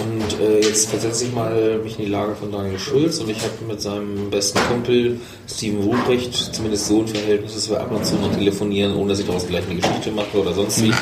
Und 0.00 0.40
äh, 0.40 0.60
jetzt 0.60 0.88
versetze 0.88 1.24
ich 1.24 1.32
mal 1.32 1.78
mich 1.78 1.98
in 1.98 2.06
die 2.06 2.10
Lage 2.10 2.34
von 2.34 2.50
Daniel 2.50 2.78
Schulz 2.78 3.18
und 3.18 3.28
ich 3.28 3.38
habe 3.42 3.64
mit 3.68 3.80
seinem 3.80 4.30
besten 4.30 4.58
Kumpel 4.68 5.20
Steven 5.48 5.82
Ruprecht 5.82 6.34
zumindest 6.54 6.86
so 6.86 7.00
ein 7.00 7.08
Verhältnis, 7.08 7.54
dass 7.54 7.68
wir 7.68 7.80
ab 7.80 7.90
und 7.90 8.06
zu 8.06 8.14
noch 8.16 8.34
telefonieren, 8.34 8.94
ohne 8.94 9.10
dass 9.10 9.20
ich 9.20 9.26
daraus 9.26 9.46
gleich 9.46 9.64
eine 9.66 9.80
Geschichte 9.80 10.10
mache 10.10 10.38
oder 10.38 10.54
sonst 10.54 10.82
wie. 10.82 10.92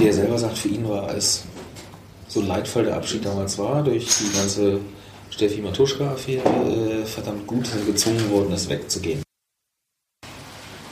Der 0.00 0.12
selber 0.12 0.36
sagt, 0.36 0.58
für 0.58 0.68
ihn 0.68 0.88
war 0.88 1.14
es 1.14 1.44
so 2.28 2.40
leidvoll 2.40 2.84
der 2.84 2.96
Abschied 2.96 3.24
damals 3.24 3.58
war, 3.58 3.84
durch 3.84 4.06
die 4.06 4.36
ganze 4.36 4.80
Steffi 5.30 5.60
Matuschka-Affäre, 5.60 6.42
äh, 6.42 7.04
verdammt 7.04 7.46
gut, 7.46 7.68
gezwungen 7.86 8.30
worden 8.30 8.52
ist, 8.52 8.68
wegzugehen. 8.68 9.22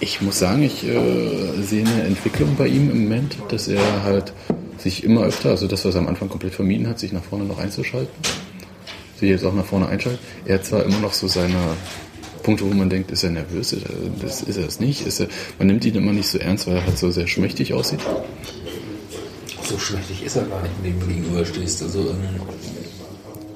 Ich 0.01 0.21
muss 0.21 0.39
sagen, 0.39 0.63
ich 0.63 0.85
äh, 0.85 1.61
sehe 1.61 1.85
eine 1.85 2.05
Entwicklung 2.05 2.55
bei 2.57 2.69
ihm 2.69 2.91
im 2.91 3.03
Moment, 3.03 3.37
dass 3.49 3.67
er 3.67 4.05
halt 4.05 4.33
sich 4.79 5.05
immer 5.05 5.23
öfter, 5.25 5.51
also 5.51 5.67
das, 5.67 5.85
was 5.85 5.95
er 5.95 6.01
am 6.01 6.09
Anfang 6.09 6.29
komplett 6.29 6.55
vermieden 6.55 6.89
hat, 6.89 6.99
sich 6.99 7.13
nach 7.13 7.25
vorne 7.25 7.45
noch 7.45 7.59
einzuschalten, 7.59 8.13
sich 9.19 9.29
jetzt 9.29 9.45
auch 9.45 9.55
nach 9.55 9.67
vorne 9.67 9.89
einschalten. 9.89 10.19
Er 10.47 10.57
hat 10.57 10.65
zwar 10.65 10.85
immer 10.85 10.99
noch 10.99 11.13
so 11.13 11.27
seine 11.27 11.77
Punkte, 12.43 12.65
wo 12.65 12.75
man 12.75 12.89
denkt, 12.89 13.11
ist 13.11 13.25
er 13.25 13.31
nervös, 13.31 13.73
er, 13.73 13.81
das, 14.23 14.43
ist 14.43 14.57
er 14.57 14.67
es 14.67 14.81
nicht, 14.81 15.07
ist 15.07 15.21
er, 15.21 15.29
man 15.59 15.67
nimmt 15.67 15.85
ihn 15.85 15.95
immer 15.95 16.13
nicht 16.13 16.29
so 16.29 16.39
ernst, 16.39 16.67
weil 16.67 16.77
er 16.77 16.87
halt 16.87 16.99
so 16.99 17.11
sehr 17.11 17.27
schmächtig 17.27 17.75
aussieht. 17.75 18.01
So 19.63 19.79
schmächtig 19.79 20.25
ist 20.25 20.37
er 20.37 20.45
gar 20.45 20.63
nicht, 20.63 20.73
dem 20.85 20.99
du 20.99 21.07
gegenüberstehst. 21.07 21.83
Also, 21.83 22.01
ähm, 22.01 22.41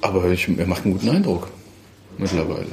Aber 0.03 0.31
ich, 0.31 0.47
er 0.59 0.67
macht 0.67 0.85
einen 0.85 0.95
guten 0.95 1.09
Eindruck 1.09 1.49
mittlerweile. 2.19 2.67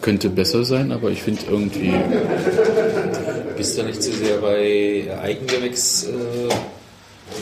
Könnte 0.00 0.30
besser 0.30 0.64
sein, 0.64 0.92
aber 0.92 1.10
ich 1.10 1.22
finde 1.22 1.42
irgendwie, 1.50 1.92
bist 3.56 3.76
du 3.76 3.82
nicht 3.82 4.02
zu 4.02 4.12
sehr 4.12 4.38
bei 4.38 5.08
Eigengewächs? 5.20 6.04
Äh, 6.04 6.48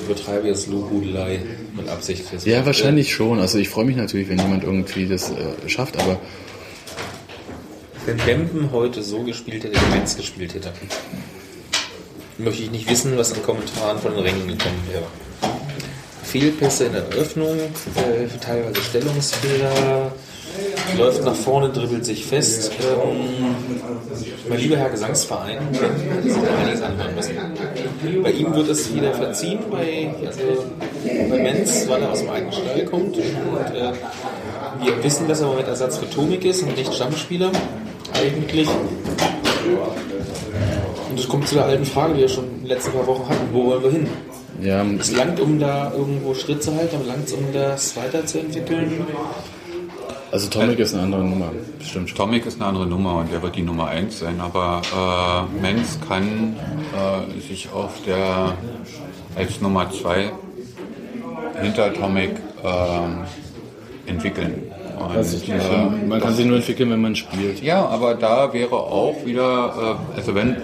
übertreibe 0.09 0.49
jetzt 0.49 0.67
Lobhudelei 0.69 1.41
mit 1.77 1.89
Absicht. 1.89 2.25
Ja, 2.45 2.65
wahrscheinlich 2.65 3.13
schon. 3.13 3.39
Also 3.41 3.59
ich 3.59 3.69
freue 3.69 3.85
mich 3.85 3.97
natürlich, 3.97 4.29
wenn 4.29 4.39
jemand 4.39 4.65
irgendwie 4.65 5.07
das 5.07 5.31
äh, 5.31 5.69
schafft, 5.69 5.99
aber 6.01 6.19
Wenn 8.07 8.17
Bemben 8.19 8.71
heute 8.73 9.03
so 9.03 9.23
gespielt 9.23 9.65
hätte, 9.65 9.79
wie 9.81 9.97
Menz 9.97 10.17
gespielt 10.17 10.55
hätte, 10.55 10.73
möchte 12.39 12.63
ich 12.63 12.71
nicht 12.71 12.89
wissen, 12.89 13.17
was 13.19 13.33
an 13.35 13.43
Kommentaren 13.43 13.99
von 13.99 14.15
den 14.15 14.23
Rängen 14.23 14.49
gekommen 14.49 14.83
wäre. 14.91 15.05
Fehlpässe 16.23 16.85
in 16.87 16.93
der 16.93 17.03
Eröffnung, 17.09 17.59
äh, 17.59 18.29
teilweise 18.41 18.83
Stellungsfehler, 18.83 20.13
läuft 20.97 21.25
nach 21.25 21.35
vorne, 21.35 21.71
dribbelt 21.71 22.05
sich 22.05 22.25
fest. 22.25 22.73
Ähm, 22.81 23.55
mein 24.49 24.59
lieber 24.59 24.77
Herr 24.77 24.91
Gesangsverein. 24.91 25.59
Bei 28.23 28.31
ihm 28.31 28.55
wird 28.55 28.69
es 28.69 28.95
wieder 28.95 29.13
verziehen, 29.15 29.61
bei, 29.71 30.11
also, 30.25 30.41
bei 31.31 31.39
Menz, 31.39 31.87
weil 31.89 32.03
er 32.03 32.13
aus 32.13 32.21
dem 32.21 32.31
eigenen 32.31 32.53
Stall 32.53 32.85
kommt. 32.85 33.17
Und, 33.17 33.23
äh, 33.75 33.93
wir 34.85 35.05
wissen, 35.05 35.29
dass 35.29 35.41
er 35.41 35.47
im 35.47 35.51
Moment 35.51 35.69
Ersatz 35.69 35.99
für 35.99 36.09
Tomik 36.09 36.45
ist 36.45 36.63
und 36.63 36.77
nicht 36.77 36.93
Stammspieler. 36.95 37.51
Eigentlich. 38.15 38.69
Und 41.11 41.19
es 41.19 41.29
kommt 41.29 41.49
zu 41.49 41.55
der 41.57 41.65
alten 41.65 41.85
Frage, 41.85 42.15
die 42.15 42.21
wir 42.21 42.29
schon 42.29 42.45
in 42.45 42.61
den 42.61 42.67
letzten 42.67 42.93
paar 42.93 43.07
Wochen 43.07 43.29
hatten. 43.29 43.49
Wo 43.53 43.67
wollen 43.67 43.83
wir 43.83 43.91
hin? 43.91 44.07
ja, 44.63 44.85
Es 44.99 45.13
langt, 45.13 45.41
um 45.41 45.59
da 45.59 45.93
irgendwo 45.93 46.35
Schritt 46.35 46.63
zu 46.63 46.75
halten, 46.75 46.97
aber 46.97 47.07
langt 47.07 47.27
es, 47.27 47.33
um 47.33 47.45
das 47.53 47.97
weiterzuentwickeln. 47.97 49.07
Also 50.31 50.49
Tomic 50.49 50.79
ist 50.79 50.95
eine 50.95 51.05
andere 51.05 51.25
Nummer, 51.25 51.53
bestimmt. 51.79 52.15
Tomic 52.15 52.47
ist 52.47 52.61
eine 52.61 52.69
andere 52.69 52.87
Nummer 52.87 53.17
und 53.17 53.33
der 53.33 53.43
wird 53.43 53.57
die 53.57 53.63
Nummer 53.63 53.89
1 53.89 54.19
sein, 54.19 54.41
aber 54.41 54.83
äh, 54.95 55.61
Menz 55.61 55.99
kann 56.07 56.57
äh, 56.95 57.41
sich 57.41 57.71
auf 57.73 58.03
der 58.05 58.55
als 59.37 59.61
Nummer 59.61 59.91
2 59.91 60.31
hinter 61.61 61.93
Tomic 61.95 62.31
ähm, 62.65 63.25
entwickeln. 64.07 64.71
Und, 64.99 65.17
Also 65.17 65.53
äh, 65.53 65.57
äh, 65.57 66.07
man 66.07 66.21
kann 66.21 66.35
sich 66.35 66.47
nur 66.47 66.57
entwickeln, 66.57 66.91
wenn 66.91 67.01
man 67.01 67.17
spielt. 67.17 67.63
ja, 67.63 67.87
aber 67.87 68.15
da 68.15 68.53
wäre 68.53 68.77
auch 68.77 69.25
wieder, 69.25 69.99
äh, 70.15 70.17
also 70.17 70.35
wenn, 70.35 70.57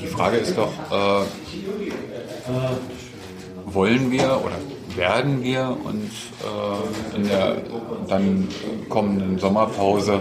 die 0.00 0.06
Frage 0.06 0.38
ist 0.38 0.56
doch, 0.56 0.72
äh, 0.90 1.24
wollen 3.66 4.10
wir 4.10 4.40
oder 4.44 4.56
werden 4.96 5.42
wir 5.42 5.76
uns 5.84 6.12
äh, 6.42 7.16
in 7.16 7.28
der 7.28 7.56
dann 8.08 8.48
kommenden 8.88 9.38
Sommerpause 9.38 10.20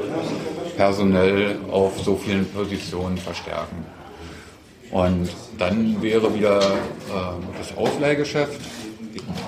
personell 0.78 1.58
auf 1.72 2.00
so 2.02 2.16
vielen 2.16 2.46
Positionen 2.52 3.18
verstärken? 3.18 3.86
Und 4.92 5.30
dann 5.58 6.02
wäre 6.02 6.34
wieder 6.34 6.60
äh, 6.60 6.64
das 7.58 7.76
Ausleihgeschäft. 7.78 8.60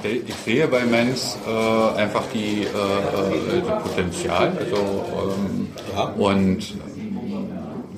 Ich, 0.03 0.27
ich 0.27 0.35
sehe 0.45 0.67
bei 0.67 0.85
Menz 0.85 1.37
äh, 1.47 1.99
einfach 1.99 2.23
die, 2.33 2.63
äh, 2.63 3.57
äh, 3.57 3.61
das 3.65 3.83
Potenzial. 3.83 4.51
Also, 4.57 5.05
ähm, 5.37 6.21
Und 6.21 6.75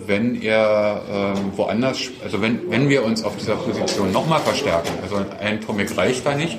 wenn 0.08 0.42
er 0.42 1.02
ähm, 1.10 1.52
woanders, 1.56 2.00
also 2.24 2.42
wenn, 2.42 2.70
wenn 2.70 2.90
wir 2.90 3.04
uns 3.04 3.24
auf 3.24 3.36
dieser 3.38 3.56
Position 3.56 4.12
nochmal 4.12 4.40
verstärken, 4.40 4.92
also 5.02 5.18
ein 5.40 5.62
Tomic 5.62 5.98
reicht 5.98 6.26
da 6.26 6.36
nicht, 6.36 6.58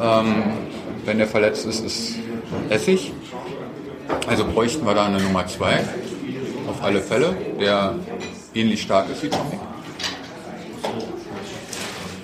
ähm, 0.00 0.44
wenn 1.04 1.20
er 1.20 1.26
verletzt 1.26 1.66
ist, 1.66 1.84
ist 1.84 2.14
Essig. 2.68 3.12
Also 4.26 4.44
bräuchten 4.44 4.84
wir 4.86 4.94
da 4.94 5.06
eine 5.06 5.20
Nummer 5.20 5.46
2, 5.46 5.84
auf 6.68 6.82
alle 6.82 7.00
Fälle, 7.00 7.36
der 7.60 7.94
ähnlich 8.54 8.82
stark 8.82 9.10
ist 9.10 9.22
wie 9.22 9.28
Tomic. 9.28 9.60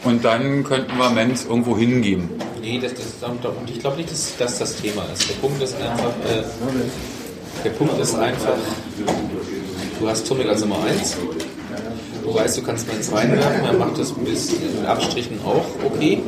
Und 0.04 0.24
dann 0.24 0.64
könnten 0.64 0.96
wir 0.96 1.10
Menz 1.10 1.44
irgendwo 1.44 1.76
hingeben. 1.76 2.28
Nee, 2.60 2.80
das, 2.80 2.92
das, 2.94 3.28
und 3.28 3.70
ich 3.70 3.80
glaube 3.80 3.96
nicht, 3.96 4.10
dass 4.10 4.36
das 4.36 4.58
das 4.58 4.76
Thema 4.76 5.04
ist. 5.12 5.28
Der 5.28 5.34
Punkt 5.34 5.62
ist 5.62 5.74
einfach, 5.80 6.10
äh, 6.28 6.42
der 7.64 7.70
Punkt 7.70 8.00
ist 8.00 8.14
einfach, 8.14 8.56
du 10.00 10.08
hast 10.08 10.26
Tummel 10.26 10.48
als 10.48 10.60
Nummer 10.60 10.82
1. 10.84 11.16
Du 12.24 12.34
weißt, 12.34 12.58
du 12.58 12.62
kannst 12.62 12.86
Menz 12.86 13.12
reinwerfen, 13.12 13.64
er 13.64 13.72
macht 13.72 13.98
das 13.98 14.12
bis 14.12 14.52
mit 14.52 14.86
Abstrichen 14.86 15.40
auch 15.44 15.64
okay. 15.84 16.22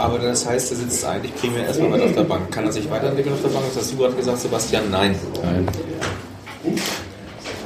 Aber 0.00 0.18
das 0.18 0.46
heißt, 0.46 0.70
er 0.70 0.76
sitzt 0.78 1.04
eigentlich 1.04 1.34
primär 1.34 1.66
erstmal 1.66 1.92
weiter 1.92 2.04
auf 2.04 2.14
der 2.14 2.22
Bank. 2.22 2.50
Kann 2.50 2.64
er 2.64 2.72
sich 2.72 2.90
weiterentwickeln 2.90 3.34
auf 3.34 3.42
der 3.42 3.50
Bank? 3.50 3.66
Das 3.74 3.82
hast 3.82 3.92
du 3.92 3.98
gerade 3.98 4.14
gesagt, 4.14 4.38
Sebastian. 4.40 4.90
Nein. 4.90 5.14
Nein. 5.42 5.68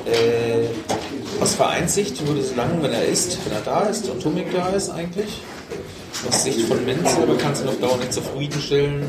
Äh, 0.05 1.41
aus 1.41 1.55
Vereinssicht 1.55 2.27
würde 2.27 2.41
es 2.41 2.57
lang, 2.57 2.83
wenn 2.83 2.93
er 2.93 3.05
ist, 3.05 3.39
wenn 3.45 3.53
er 3.53 3.61
da 3.65 3.83
ist 3.83 4.09
und 4.09 4.21
Tumik 4.21 4.47
da 4.53 4.69
ist 4.71 4.91
eigentlich. 4.91 5.43
Aus 6.29 6.43
Sicht 6.43 6.63
von 6.63 6.85
Menz 6.85 7.15
selber 7.15 7.37
kannst 7.37 7.63
du 7.63 7.67
noch 7.67 7.81
dauernd 7.81 8.01
nicht 8.01 8.13
zufriedenstellen. 8.13 9.03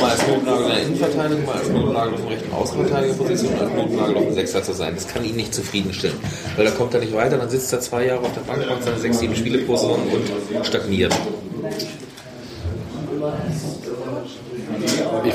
Mal 0.00 0.10
als 0.10 0.26
Notnagel 0.26 0.64
in 0.64 0.70
der 0.70 0.82
Innenverteidigung, 0.82 1.46
mal 1.46 1.56
als 1.56 1.68
Notnagel 1.68 2.14
auf 2.14 2.20
dem 2.20 2.28
rechten 2.28 2.52
Außenverteidigerposition, 2.52 3.52
als 3.60 3.72
Notnagel 3.72 4.16
auf 4.16 4.24
dem 4.24 4.34
Sechser 4.34 4.62
zu 4.62 4.72
sein. 4.72 4.94
Das 4.94 5.06
kann 5.06 5.24
ihn 5.24 5.36
nicht 5.36 5.54
zufriedenstellen. 5.54 6.16
Weil 6.56 6.64
da 6.64 6.70
kommt 6.72 6.94
er 6.94 7.00
nicht 7.00 7.14
weiter, 7.14 7.36
dann 7.36 7.50
sitzt 7.50 7.72
er 7.72 7.80
zwei 7.80 8.06
Jahre 8.06 8.20
auf 8.20 8.32
der 8.32 8.40
Bank, 8.40 8.66
macht 8.68 8.82
seine 8.82 8.98
sechs, 8.98 9.18
sieben 9.18 9.36
Spiele 9.36 9.58
pro 9.58 9.76
Saison 9.76 10.00
und 10.12 10.66
stagniert. 10.66 11.14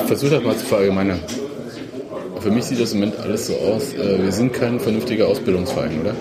Versuche 0.10 0.32
das 0.32 0.44
mal 0.44 0.58
zu 0.58 0.66
verallgemeinern. 0.66 1.20
Für 2.40 2.50
mich 2.50 2.66
sieht 2.66 2.82
das 2.82 2.94
im 2.94 3.02
Moment 3.02 3.20
alles 3.20 3.46
so 3.46 3.56
aus, 3.58 3.94
äh, 3.94 4.24
wir 4.24 4.32
sind 4.32 4.54
kein 4.54 4.80
vernünftiger 4.80 5.28
Ausbildungsverein, 5.28 6.02
oder? 6.02 6.16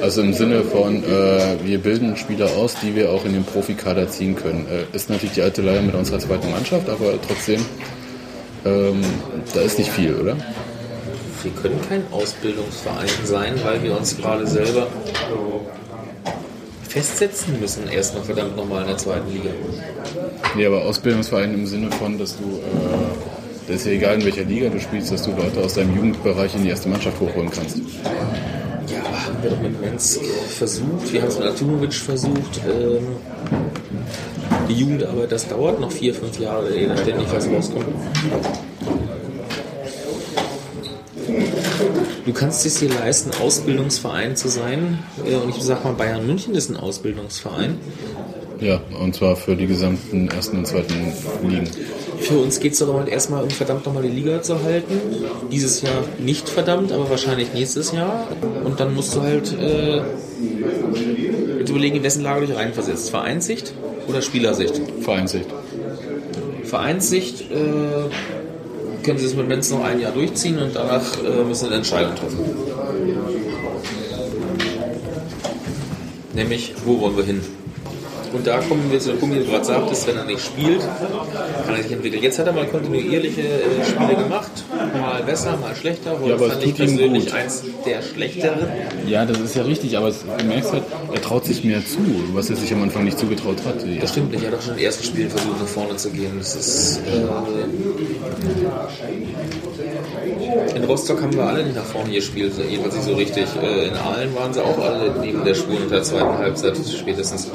Also 0.00 0.22
im 0.22 0.32
Sinne 0.32 0.64
von, 0.64 1.04
äh, 1.04 1.58
wir 1.62 1.78
bilden 1.78 2.16
Spieler 2.16 2.48
aus, 2.56 2.74
die 2.82 2.96
wir 2.96 3.12
auch 3.12 3.24
in 3.24 3.34
den 3.34 3.44
Profikader 3.44 4.08
ziehen 4.08 4.34
können. 4.34 4.66
Äh, 4.68 4.96
ist 4.96 5.10
natürlich 5.10 5.34
die 5.34 5.42
alte 5.42 5.62
Leier 5.62 5.82
mit 5.82 5.94
unserer 5.94 6.18
zweiten 6.18 6.50
Mannschaft, 6.50 6.88
aber 6.88 7.14
trotzdem, 7.24 7.60
ähm, 8.64 9.00
da 9.54 9.60
ist 9.60 9.78
nicht 9.78 9.92
viel, 9.92 10.16
oder? 10.16 10.36
Wir 11.44 11.52
können 11.62 11.78
kein 11.88 12.02
Ausbildungsverein 12.10 13.08
sein, 13.24 13.54
weil 13.62 13.80
wir 13.84 13.96
uns 13.96 14.16
gerade 14.16 14.44
selber 14.48 14.88
festsetzen 16.92 17.58
müssen, 17.58 17.88
erstmal 17.88 18.22
verdammt 18.22 18.54
nochmal 18.54 18.82
in 18.82 18.88
der 18.88 18.98
zweiten 18.98 19.32
Liga. 19.32 19.48
Nee, 20.54 20.66
aber 20.66 20.84
Ausbildungsverein 20.84 21.54
im 21.54 21.66
Sinne 21.66 21.90
von, 21.90 22.18
dass 22.18 22.36
du, 22.36 22.44
äh, 22.44 23.66
das 23.66 23.76
ist 23.76 23.86
ja 23.86 23.92
egal 23.92 24.16
in 24.16 24.24
welcher 24.26 24.44
Liga 24.44 24.68
du 24.68 24.78
spielst, 24.78 25.10
dass 25.10 25.22
du 25.22 25.30
Leute 25.30 25.60
aus 25.60 25.74
deinem 25.74 25.96
Jugendbereich 25.96 26.54
in 26.54 26.64
die 26.64 26.68
erste 26.68 26.90
Mannschaft 26.90 27.18
hochholen 27.18 27.50
kannst. 27.50 27.78
Ja, 27.78 29.02
haben 29.04 29.42
wir 29.42 29.50
doch 29.50 29.60
mit 29.60 29.80
Mensk 29.80 30.20
versucht, 30.58 31.10
wir 31.12 31.22
haben 31.22 31.28
es 31.28 31.38
mit 31.38 31.48
Atumovic 31.48 31.94
versucht. 31.94 32.60
Ähm, 32.68 33.06
die 34.68 34.74
Jugendarbeit, 34.74 35.32
das 35.32 35.48
dauert 35.48 35.80
noch 35.80 35.90
vier, 35.90 36.14
fünf 36.14 36.38
Jahre, 36.38 36.74
ehe 36.74 36.88
da 36.88 36.96
ständig 36.98 37.26
was 37.32 37.48
rauskommt. 37.48 37.86
Du 42.24 42.32
kannst 42.32 42.64
es 42.66 42.78
dir 42.78 42.88
leisten, 42.88 43.30
Ausbildungsverein 43.40 44.36
zu 44.36 44.48
sein. 44.48 44.98
Äh, 45.26 45.34
Und 45.36 45.56
ich 45.56 45.62
sag 45.62 45.84
mal, 45.84 45.92
Bayern 45.94 46.26
München 46.26 46.54
ist 46.54 46.70
ein 46.70 46.76
Ausbildungsverein. 46.76 47.78
Ja, 48.60 48.80
und 49.00 49.14
zwar 49.16 49.34
für 49.34 49.56
die 49.56 49.66
gesamten 49.66 50.28
ersten 50.28 50.58
und 50.58 50.66
zweiten 50.66 50.94
Ligen. 51.48 51.68
Für 52.20 52.38
uns 52.38 52.60
geht 52.60 52.74
es 52.74 52.78
doch 52.78 52.88
immer 52.88 53.08
erstmal 53.08 53.42
um 53.42 53.50
verdammt 53.50 53.84
nochmal 53.86 54.04
die 54.04 54.08
Liga 54.08 54.40
zu 54.40 54.62
halten. 54.62 55.00
Dieses 55.50 55.82
Jahr 55.82 56.04
nicht 56.20 56.48
verdammt, 56.48 56.92
aber 56.92 57.10
wahrscheinlich 57.10 57.52
nächstes 57.54 57.90
Jahr. 57.90 58.28
Und 58.64 58.78
dann 58.78 58.94
musst 58.94 59.16
du 59.16 59.22
halt 59.22 59.52
äh, 59.58 60.02
überlegen, 61.68 61.96
in 61.96 62.02
wessen 62.04 62.22
Lage 62.22 62.42
du 62.42 62.46
dich 62.48 62.56
reinversetzt. 62.56 63.10
Vereinssicht 63.10 63.72
oder 64.06 64.22
Spielersicht? 64.22 64.80
Vereinssicht. 65.00 65.46
Vereinssicht 66.62 67.50
äh, 67.50 68.41
können 69.02 69.18
sie 69.18 69.26
es 69.26 69.34
mit 69.34 69.48
Menz 69.48 69.70
noch 69.70 69.84
ein 69.84 70.00
Jahr 70.00 70.12
durchziehen 70.12 70.58
und 70.58 70.74
danach 70.74 71.02
äh, 71.22 71.44
müssen 71.44 71.60
sie 71.60 71.66
eine 71.66 71.76
Entscheidung 71.76 72.14
treffen. 72.14 72.38
Nämlich, 76.34 76.74
wo 76.84 77.00
wollen 77.00 77.16
wir 77.16 77.24
hin? 77.24 77.40
Und 78.32 78.46
da 78.46 78.58
kommen 78.58 78.90
wir 78.90 78.98
zu 78.98 79.10
dem 79.10 79.18
Punkt, 79.18 79.34
wie 79.36 79.40
du 79.40 79.46
gerade 79.46 79.64
sagtest, 79.64 80.06
wenn 80.06 80.16
er 80.16 80.24
nicht 80.24 80.44
spielt, 80.44 80.80
kann 80.80 81.74
er 81.76 81.82
sich 81.82 81.92
entwickeln. 81.92 82.22
Jetzt 82.22 82.38
hat 82.38 82.46
er 82.46 82.52
mal 82.52 82.66
kontinuierliche 82.66 83.42
äh, 83.42 83.84
Spiele 83.84 84.16
gemacht, 84.16 84.50
mal 85.00 85.22
besser, 85.22 85.56
mal 85.56 85.74
schlechter. 85.74 86.18
Ja, 86.24 86.34
aber 86.34 86.46
es 86.46 86.52
fand 86.52 86.64
ich 86.64 86.70
tut 86.70 86.80
ihm 86.80 86.96
persönlich 86.96 87.24
gut. 87.26 87.34
eins 87.34 87.62
der 87.84 88.02
schlechteren. 88.02 88.68
Ja, 89.06 89.24
das 89.26 89.38
ist 89.40 89.54
ja 89.54 89.62
richtig, 89.62 89.96
aber 89.96 90.08
es, 90.08 90.24
du 90.38 90.44
merkst 90.44 90.72
halt, 90.72 90.84
er 91.12 91.22
traut 91.22 91.44
sich 91.44 91.64
mehr 91.64 91.84
zu, 91.84 91.98
was 92.32 92.50
er 92.50 92.56
sich 92.56 92.72
am 92.72 92.82
Anfang 92.82 93.04
nicht 93.04 93.18
zugetraut 93.18 93.58
hat. 93.64 93.86
Ja. 93.86 94.00
Das 94.00 94.10
stimmt 94.10 94.32
nicht, 94.32 94.42
er 94.44 94.52
hat 94.52 94.58
auch 94.58 94.62
schon 94.62 94.76
den 94.76 94.84
ersten 94.84 95.04
Spielen 95.04 95.30
versucht, 95.30 95.60
nach 95.60 95.66
vorne 95.68 95.96
zu 95.96 96.10
gehen. 96.10 96.32
Das 96.38 96.54
ist, 96.54 96.98
äh, 96.98 97.22
in 100.82 100.88
Rostock 100.88 101.22
haben 101.22 101.32
wir 101.34 101.44
alle 101.44 101.64
nicht 101.64 101.76
nach 101.76 101.84
vorne 101.84 102.12
gespielt, 102.12 102.52
jedenfalls 102.68 102.94
nicht 102.96 103.04
so 103.04 103.14
richtig. 103.14 103.46
Äh, 103.62 103.88
in 103.88 103.94
Aalen 103.94 104.34
waren 104.34 104.52
sie 104.52 104.60
auch 104.60 104.78
alle 104.78 105.14
neben 105.20 105.44
der 105.44 105.54
Spur 105.54 105.80
in 105.80 105.88
der 105.88 106.02
zweiten 106.02 106.38
Halbzeit 106.38 106.76
spätestens. 106.76 107.50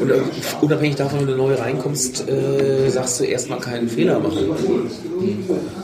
Und 0.00 0.10
äh, 0.10 0.14
unabhängig 0.60 0.96
davon, 0.96 1.20
wenn 1.20 1.26
du 1.26 1.36
neu 1.36 1.54
reinkommst, 1.54 2.28
äh, 2.28 2.88
sagst 2.88 3.20
du 3.20 3.24
erstmal 3.24 3.58
keinen 3.58 3.88
Fehler 3.88 4.18
machen. 4.18 4.56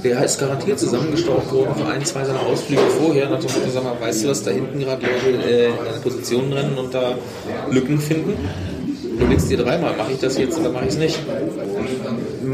Der 0.03 0.25
ist 0.25 0.38
garantiert 0.38 0.79
zusammengestaucht 0.79 1.53
worden 1.53 1.75
für 1.77 1.87
ein, 1.87 2.05
zwei 2.05 2.25
seiner 2.25 2.40
Ausflüge 2.40 2.83
vorher. 2.99 3.29
Nach 3.29 3.40
dem 3.40 3.51
Motto, 3.53 3.70
sag 3.73 3.85
mal, 3.85 4.01
weißt 4.01 4.25
du, 4.25 4.29
dass 4.29 4.42
da 4.42 4.53
hinten 4.53 4.81
gerade 4.81 5.03
Leute 5.03 5.37
in 5.37 5.73
eine 5.87 6.01
Position 6.03 6.53
rennen 6.53 6.79
und 6.79 6.94
da 6.94 7.14
Lücken 7.70 8.01
finden? 8.01 8.37
Du 9.18 9.27
denkst 9.27 9.49
dir 9.49 9.59
dreimal, 9.59 9.94
mache 9.97 10.12
ich 10.12 10.18
das 10.18 10.38
jetzt 10.38 10.59
oder 10.59 10.70
mache 10.70 10.85
ich 10.85 10.90
es 10.90 10.99
nicht? 10.99 11.18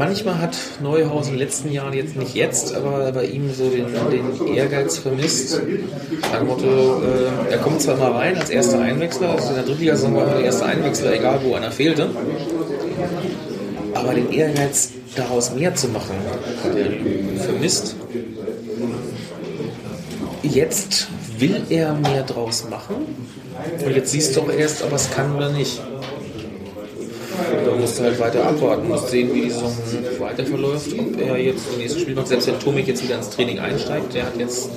Manchmal 0.01 0.39
hat 0.39 0.57
Neuhaus 0.81 1.27
in 1.27 1.33
den 1.33 1.39
letzten 1.41 1.71
Jahren, 1.71 1.93
jetzt 1.93 2.15
nicht 2.15 2.33
jetzt, 2.33 2.73
aber 2.73 3.11
bei 3.11 3.25
ihm 3.25 3.53
so 3.53 3.69
den, 3.69 3.85
den 4.09 4.47
Ehrgeiz 4.47 4.97
vermisst. 4.97 5.61
Motto, 6.43 7.03
äh, 7.03 7.51
er 7.51 7.59
kommt 7.59 7.83
zwar 7.83 7.97
mal 7.97 8.13
rein 8.13 8.35
als 8.35 8.49
erster 8.49 8.79
Einwechsler, 8.79 9.29
also 9.29 9.49
in 9.49 9.55
der 9.57 9.63
Drittligasaison 9.63 10.15
war 10.15 10.27
er 10.27 10.37
der 10.37 10.45
erste 10.45 10.65
Einwechsler, 10.65 11.13
egal 11.13 11.41
wo 11.43 11.53
einer 11.53 11.71
fehlte. 11.71 12.09
Aber 13.93 14.15
den 14.15 14.31
Ehrgeiz, 14.31 14.89
daraus 15.15 15.53
mehr 15.53 15.75
zu 15.75 15.89
machen, 15.89 16.15
hat 16.63 16.75
er 16.75 17.43
vermisst. 17.43 17.95
Jetzt 20.41 21.09
will 21.37 21.61
er 21.69 21.93
mehr 21.93 22.23
draus 22.23 22.65
machen. 22.67 22.95
Und 23.85 23.95
jetzt 23.95 24.09
siehst 24.09 24.35
du 24.35 24.41
auch 24.41 24.51
erst, 24.51 24.81
ob 24.81 24.89
er 24.89 24.95
es 24.95 25.11
kann 25.11 25.35
oder 25.35 25.51
nicht. 25.51 25.79
Da 27.71 27.77
musst 27.77 28.01
halt 28.01 28.19
weiter 28.19 28.45
abwarten, 28.45 28.87
musst 28.89 29.07
sehen, 29.09 29.33
wie 29.33 29.43
die 29.43 29.49
Saison 29.49 29.71
weiter 30.19 30.45
verläuft, 30.45 30.87
ob 30.97 31.21
er 31.21 31.37
jetzt 31.37 31.63
im 31.71 31.79
nächsten 31.79 31.99
Spiel 32.01 32.15
macht. 32.15 32.27
Selbst 32.27 32.47
wenn 32.47 32.59
Tomik 32.59 32.85
jetzt 32.87 33.01
wieder 33.01 33.15
ins 33.15 33.29
Training 33.29 33.59
einsteigt, 33.59 34.13
der 34.13 34.25
hat 34.25 34.37
jetzt 34.37 34.69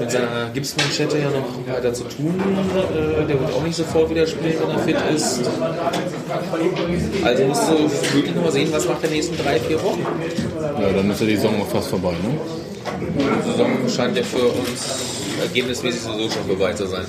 mit 0.00 0.10
seiner 0.10 0.48
Gipsmanschette 0.54 1.18
ja 1.18 1.28
noch 1.30 1.74
weiter 1.74 1.92
zu 1.92 2.04
tun. 2.04 2.34
Äh, 2.40 3.26
Der 3.26 3.38
wird 3.40 3.52
auch 3.54 3.62
nicht 3.62 3.76
sofort 3.76 4.08
wieder 4.08 4.26
spielen, 4.26 4.54
wenn 4.60 4.70
er 4.70 4.78
fit 4.78 4.96
ist. 5.14 5.40
Also 7.22 7.44
musst 7.44 7.62
du 7.70 8.14
wirklich 8.14 8.34
nochmal 8.34 8.52
sehen, 8.52 8.68
was 8.72 8.88
macht 8.88 9.02
der 9.02 9.10
nächsten 9.10 9.36
drei, 9.36 9.60
vier 9.60 9.82
Wochen. 9.82 10.00
ja, 10.80 10.92
dann 10.92 11.10
ist 11.10 11.20
ja 11.20 11.26
die 11.26 11.36
Saison 11.36 11.60
auch 11.60 11.68
fast 11.68 11.88
vorbei, 11.88 12.12
ne? 12.12 12.38
Die 13.44 13.50
Saison 13.50 13.70
scheint 13.94 14.16
ja 14.16 14.22
für 14.22 14.46
uns 14.46 15.36
ergebnismäßig 15.42 16.00
sowieso 16.00 16.30
schon 16.30 16.44
vorbei 16.46 16.72
zu 16.72 16.86
sein. 16.86 17.04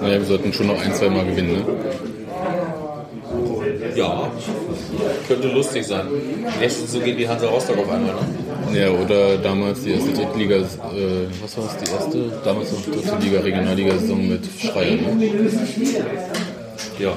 Naja, 0.00 0.18
wir 0.18 0.24
sollten 0.26 0.52
schon 0.52 0.66
noch 0.66 0.80
ein, 0.80 0.92
zwei 0.92 1.08
Mal 1.08 1.24
gewinnen, 1.24 1.52
ne? 1.52 1.64
Ja, 3.94 4.30
könnte 5.28 5.48
lustig 5.48 5.86
sein. 5.86 6.06
Nächstes 6.60 6.92
so 6.92 7.00
geht 7.00 7.16
wie 7.16 7.28
Hansa 7.28 7.46
Rostock 7.48 7.78
auf 7.78 7.90
einmal, 7.90 8.14
ne? 8.14 8.80
Ja, 8.80 8.90
oder 8.90 9.38
damals 9.38 9.82
die 9.82 9.92
erste 9.92 10.12
Drittliga, 10.12 10.56
äh, 10.56 10.62
was 11.42 11.56
war 11.56 11.64
es, 11.66 11.76
die 11.84 11.92
erste? 11.92 12.40
Damals 12.44 12.72
noch 12.72 12.82
dritte 12.82 13.24
Liga, 13.24 13.40
Regionalliga-Saison 13.40 14.28
mit 14.28 14.42
Schreier, 14.58 14.96
ne? 14.96 15.30
Ja. 16.98 17.12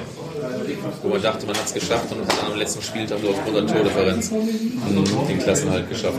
Wo 1.02 1.08
man 1.08 1.22
dachte, 1.22 1.46
man 1.46 1.56
hat 1.56 1.66
es 1.66 1.74
geschafft 1.74 2.12
und 2.12 2.20
dann 2.20 2.52
am 2.52 2.58
letzten 2.58 2.82
Spieltag 2.82 3.20
nur 3.22 3.30
aufgrund 3.30 3.56
der 3.56 3.66
Tordifferenz 3.66 4.30
den 4.30 5.38
Klassenhalt 5.38 5.88
geschafft. 5.88 6.18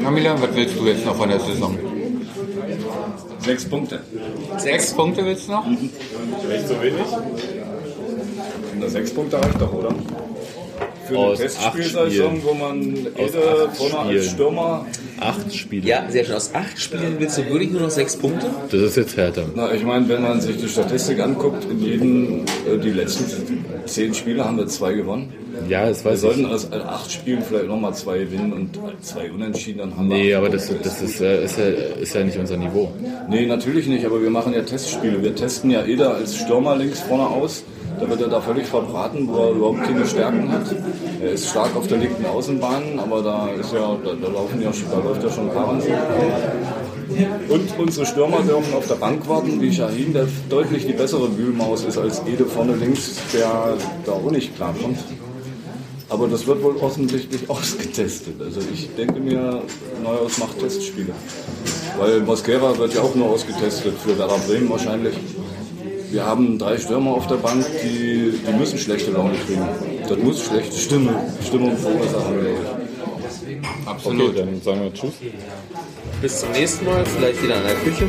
Na 0.00 0.10
Milan, 0.10 0.40
was 0.42 0.54
willst 0.54 0.78
du 0.78 0.86
jetzt 0.86 1.04
noch 1.04 1.16
von 1.16 1.28
der 1.28 1.40
Saison? 1.40 1.78
Sechs 3.38 3.64
Punkte. 3.64 4.00
Sechs 4.58 4.92
Punkte 4.94 5.24
willst 5.24 5.48
du 5.48 5.52
noch? 5.52 5.66
Nicht 5.66 5.94
so 6.68 6.80
wenig? 6.82 7.06
Na, 8.80 8.88
sechs 8.88 9.10
Punkte 9.12 9.36
reicht 9.40 9.60
doch, 9.60 9.72
oder? 9.72 9.94
Für 11.06 11.18
eine 11.18 11.26
Aus 11.26 11.38
Testspielsaison, 11.38 12.42
wo 12.42 12.54
man 12.54 13.06
acht 13.14 13.76
vorne 13.76 13.98
als. 14.08 14.30
Stürmer. 14.30 14.86
Acht 15.20 15.54
Spiele. 15.54 15.86
Ja, 15.86 16.04
sehr 16.08 16.24
schön. 16.24 16.34
Aus 16.34 16.50
acht 16.54 16.80
Spielen 16.80 17.16
willst 17.18 17.36
du 17.36 17.44
wirklich 17.46 17.70
nur 17.70 17.82
noch 17.82 17.90
sechs 17.90 18.16
Punkte? 18.16 18.46
Das 18.70 18.80
ist 18.80 18.96
jetzt 18.96 19.16
härter. 19.16 19.44
Na, 19.54 19.72
ich 19.74 19.84
meine, 19.84 20.08
wenn 20.08 20.22
man 20.22 20.40
sich 20.40 20.56
die 20.56 20.66
Statistik 20.68 21.20
anguckt, 21.20 21.64
in 21.70 21.78
jedem, 21.78 22.40
äh, 22.66 22.78
die 22.82 22.90
letzten 22.90 23.24
zehn 23.84 24.14
Spiele 24.14 24.44
haben 24.44 24.56
wir 24.56 24.66
zwei 24.66 24.94
gewonnen. 24.94 25.32
Ja, 25.68 25.86
das 25.86 26.04
Wir 26.04 26.12
weiß 26.12 26.22
sollten 26.22 26.40
ich. 26.40 26.46
aus 26.46 26.64
äh, 26.72 26.76
acht 26.76 27.12
Spielen 27.12 27.42
vielleicht 27.42 27.68
nochmal 27.68 27.94
zwei 27.94 28.18
gewinnen 28.18 28.52
und 28.54 28.78
zwei 29.04 29.30
unentschieden, 29.30 29.78
dann 29.80 29.96
haben 29.96 30.08
wir 30.08 30.16
Nee, 30.16 30.34
aber 30.34 30.48
das, 30.48 30.72
das 30.82 31.02
ist, 31.02 31.20
äh, 31.20 31.44
ist, 31.44 31.58
ja, 31.58 31.64
ist 31.66 32.14
ja 32.14 32.24
nicht 32.24 32.38
unser 32.38 32.56
Niveau. 32.56 32.90
Nee, 33.28 33.44
natürlich 33.46 33.86
nicht, 33.86 34.04
aber 34.06 34.20
wir 34.22 34.30
machen 34.30 34.54
ja 34.54 34.62
Testspiele. 34.62 35.22
Wir 35.22 35.34
testen 35.34 35.70
ja 35.70 35.84
Eder 35.84 36.14
als 36.14 36.34
Stürmer 36.36 36.76
links 36.76 37.00
vorne 37.00 37.26
aus. 37.26 37.62
Da 38.00 38.08
wird 38.08 38.20
er 38.20 38.28
da 38.28 38.40
völlig 38.40 38.66
verbraten, 38.66 39.28
wo 39.28 39.36
er 39.36 39.50
überhaupt 39.50 39.82
keine 39.84 40.06
Stärken 40.06 40.50
hat. 40.50 40.64
Er 41.22 41.32
ist 41.32 41.48
stark 41.48 41.76
auf 41.76 41.86
der 41.86 41.98
linken 41.98 42.26
Außenbahn, 42.26 42.98
aber 42.98 43.22
da 43.22 43.48
ist 43.48 43.72
ja, 43.72 43.96
da, 44.04 44.10
da 44.20 44.28
laufen 44.28 44.60
ja 44.60 44.70
da 44.90 44.98
läuft 44.98 45.22
ja 45.22 45.30
schon 45.30 45.52
Karren. 45.52 45.80
Und 47.48 47.78
unsere 47.78 48.06
Stürmer 48.06 48.42
dürfen 48.42 48.74
auf 48.74 48.88
der 48.88 48.96
Bank 48.96 49.28
warten, 49.28 49.60
wie 49.60 49.72
Shahin, 49.72 50.12
der 50.12 50.26
deutlich 50.48 50.86
die 50.86 50.92
bessere 50.92 51.36
Wühlmaus 51.36 51.84
ist 51.84 51.98
als 51.98 52.22
Ede 52.26 52.44
vorne 52.44 52.74
links, 52.74 53.16
der 53.32 53.76
da 54.04 54.12
auch 54.12 54.30
nicht 54.30 54.56
klarkommt. 54.56 54.98
Aber 56.08 56.28
das 56.28 56.46
wird 56.46 56.62
wohl 56.62 56.76
offensichtlich 56.76 57.48
ausgetestet. 57.48 58.40
Also 58.40 58.60
ich 58.72 58.94
denke 58.94 59.20
mir, 59.20 59.62
Neuhaus 60.02 60.38
macht 60.38 60.58
Testspiele. 60.58 61.12
Weil 61.98 62.20
Mosquera 62.20 62.76
wird 62.76 62.94
ja 62.94 63.02
auch 63.02 63.14
nur 63.14 63.30
ausgetestet 63.30 63.94
für 63.98 64.18
Werder 64.18 64.38
Bremen 64.46 64.68
wahrscheinlich. 64.68 65.14
Wir 66.14 66.24
haben 66.24 66.60
drei 66.60 66.78
Stürmer 66.78 67.10
auf 67.10 67.26
der 67.26 67.34
Bank, 67.34 67.66
die, 67.82 68.38
die 68.46 68.52
müssen 68.52 68.78
schlechte 68.78 69.10
Laune 69.10 69.34
kriegen. 69.34 69.66
Das 70.08 70.16
muss 70.16 70.44
schlechte 70.44 70.76
Stimme, 70.76 71.12
Stimmung 71.44 71.76
verursachen. 71.76 72.34
glaube 72.34 72.50
ich. 73.50 73.88
Absolut. 73.88 74.28
Okay, 74.30 74.38
dann 74.38 74.62
sagen 74.62 74.82
wir 74.82 74.94
Tschüss. 74.94 75.14
Bis 76.22 76.38
zum 76.38 76.52
nächsten 76.52 76.84
Mal, 76.84 77.04
vielleicht 77.04 77.42
wieder 77.42 77.56
in 77.56 77.64
der 77.64 77.74
Küche. 77.74 78.06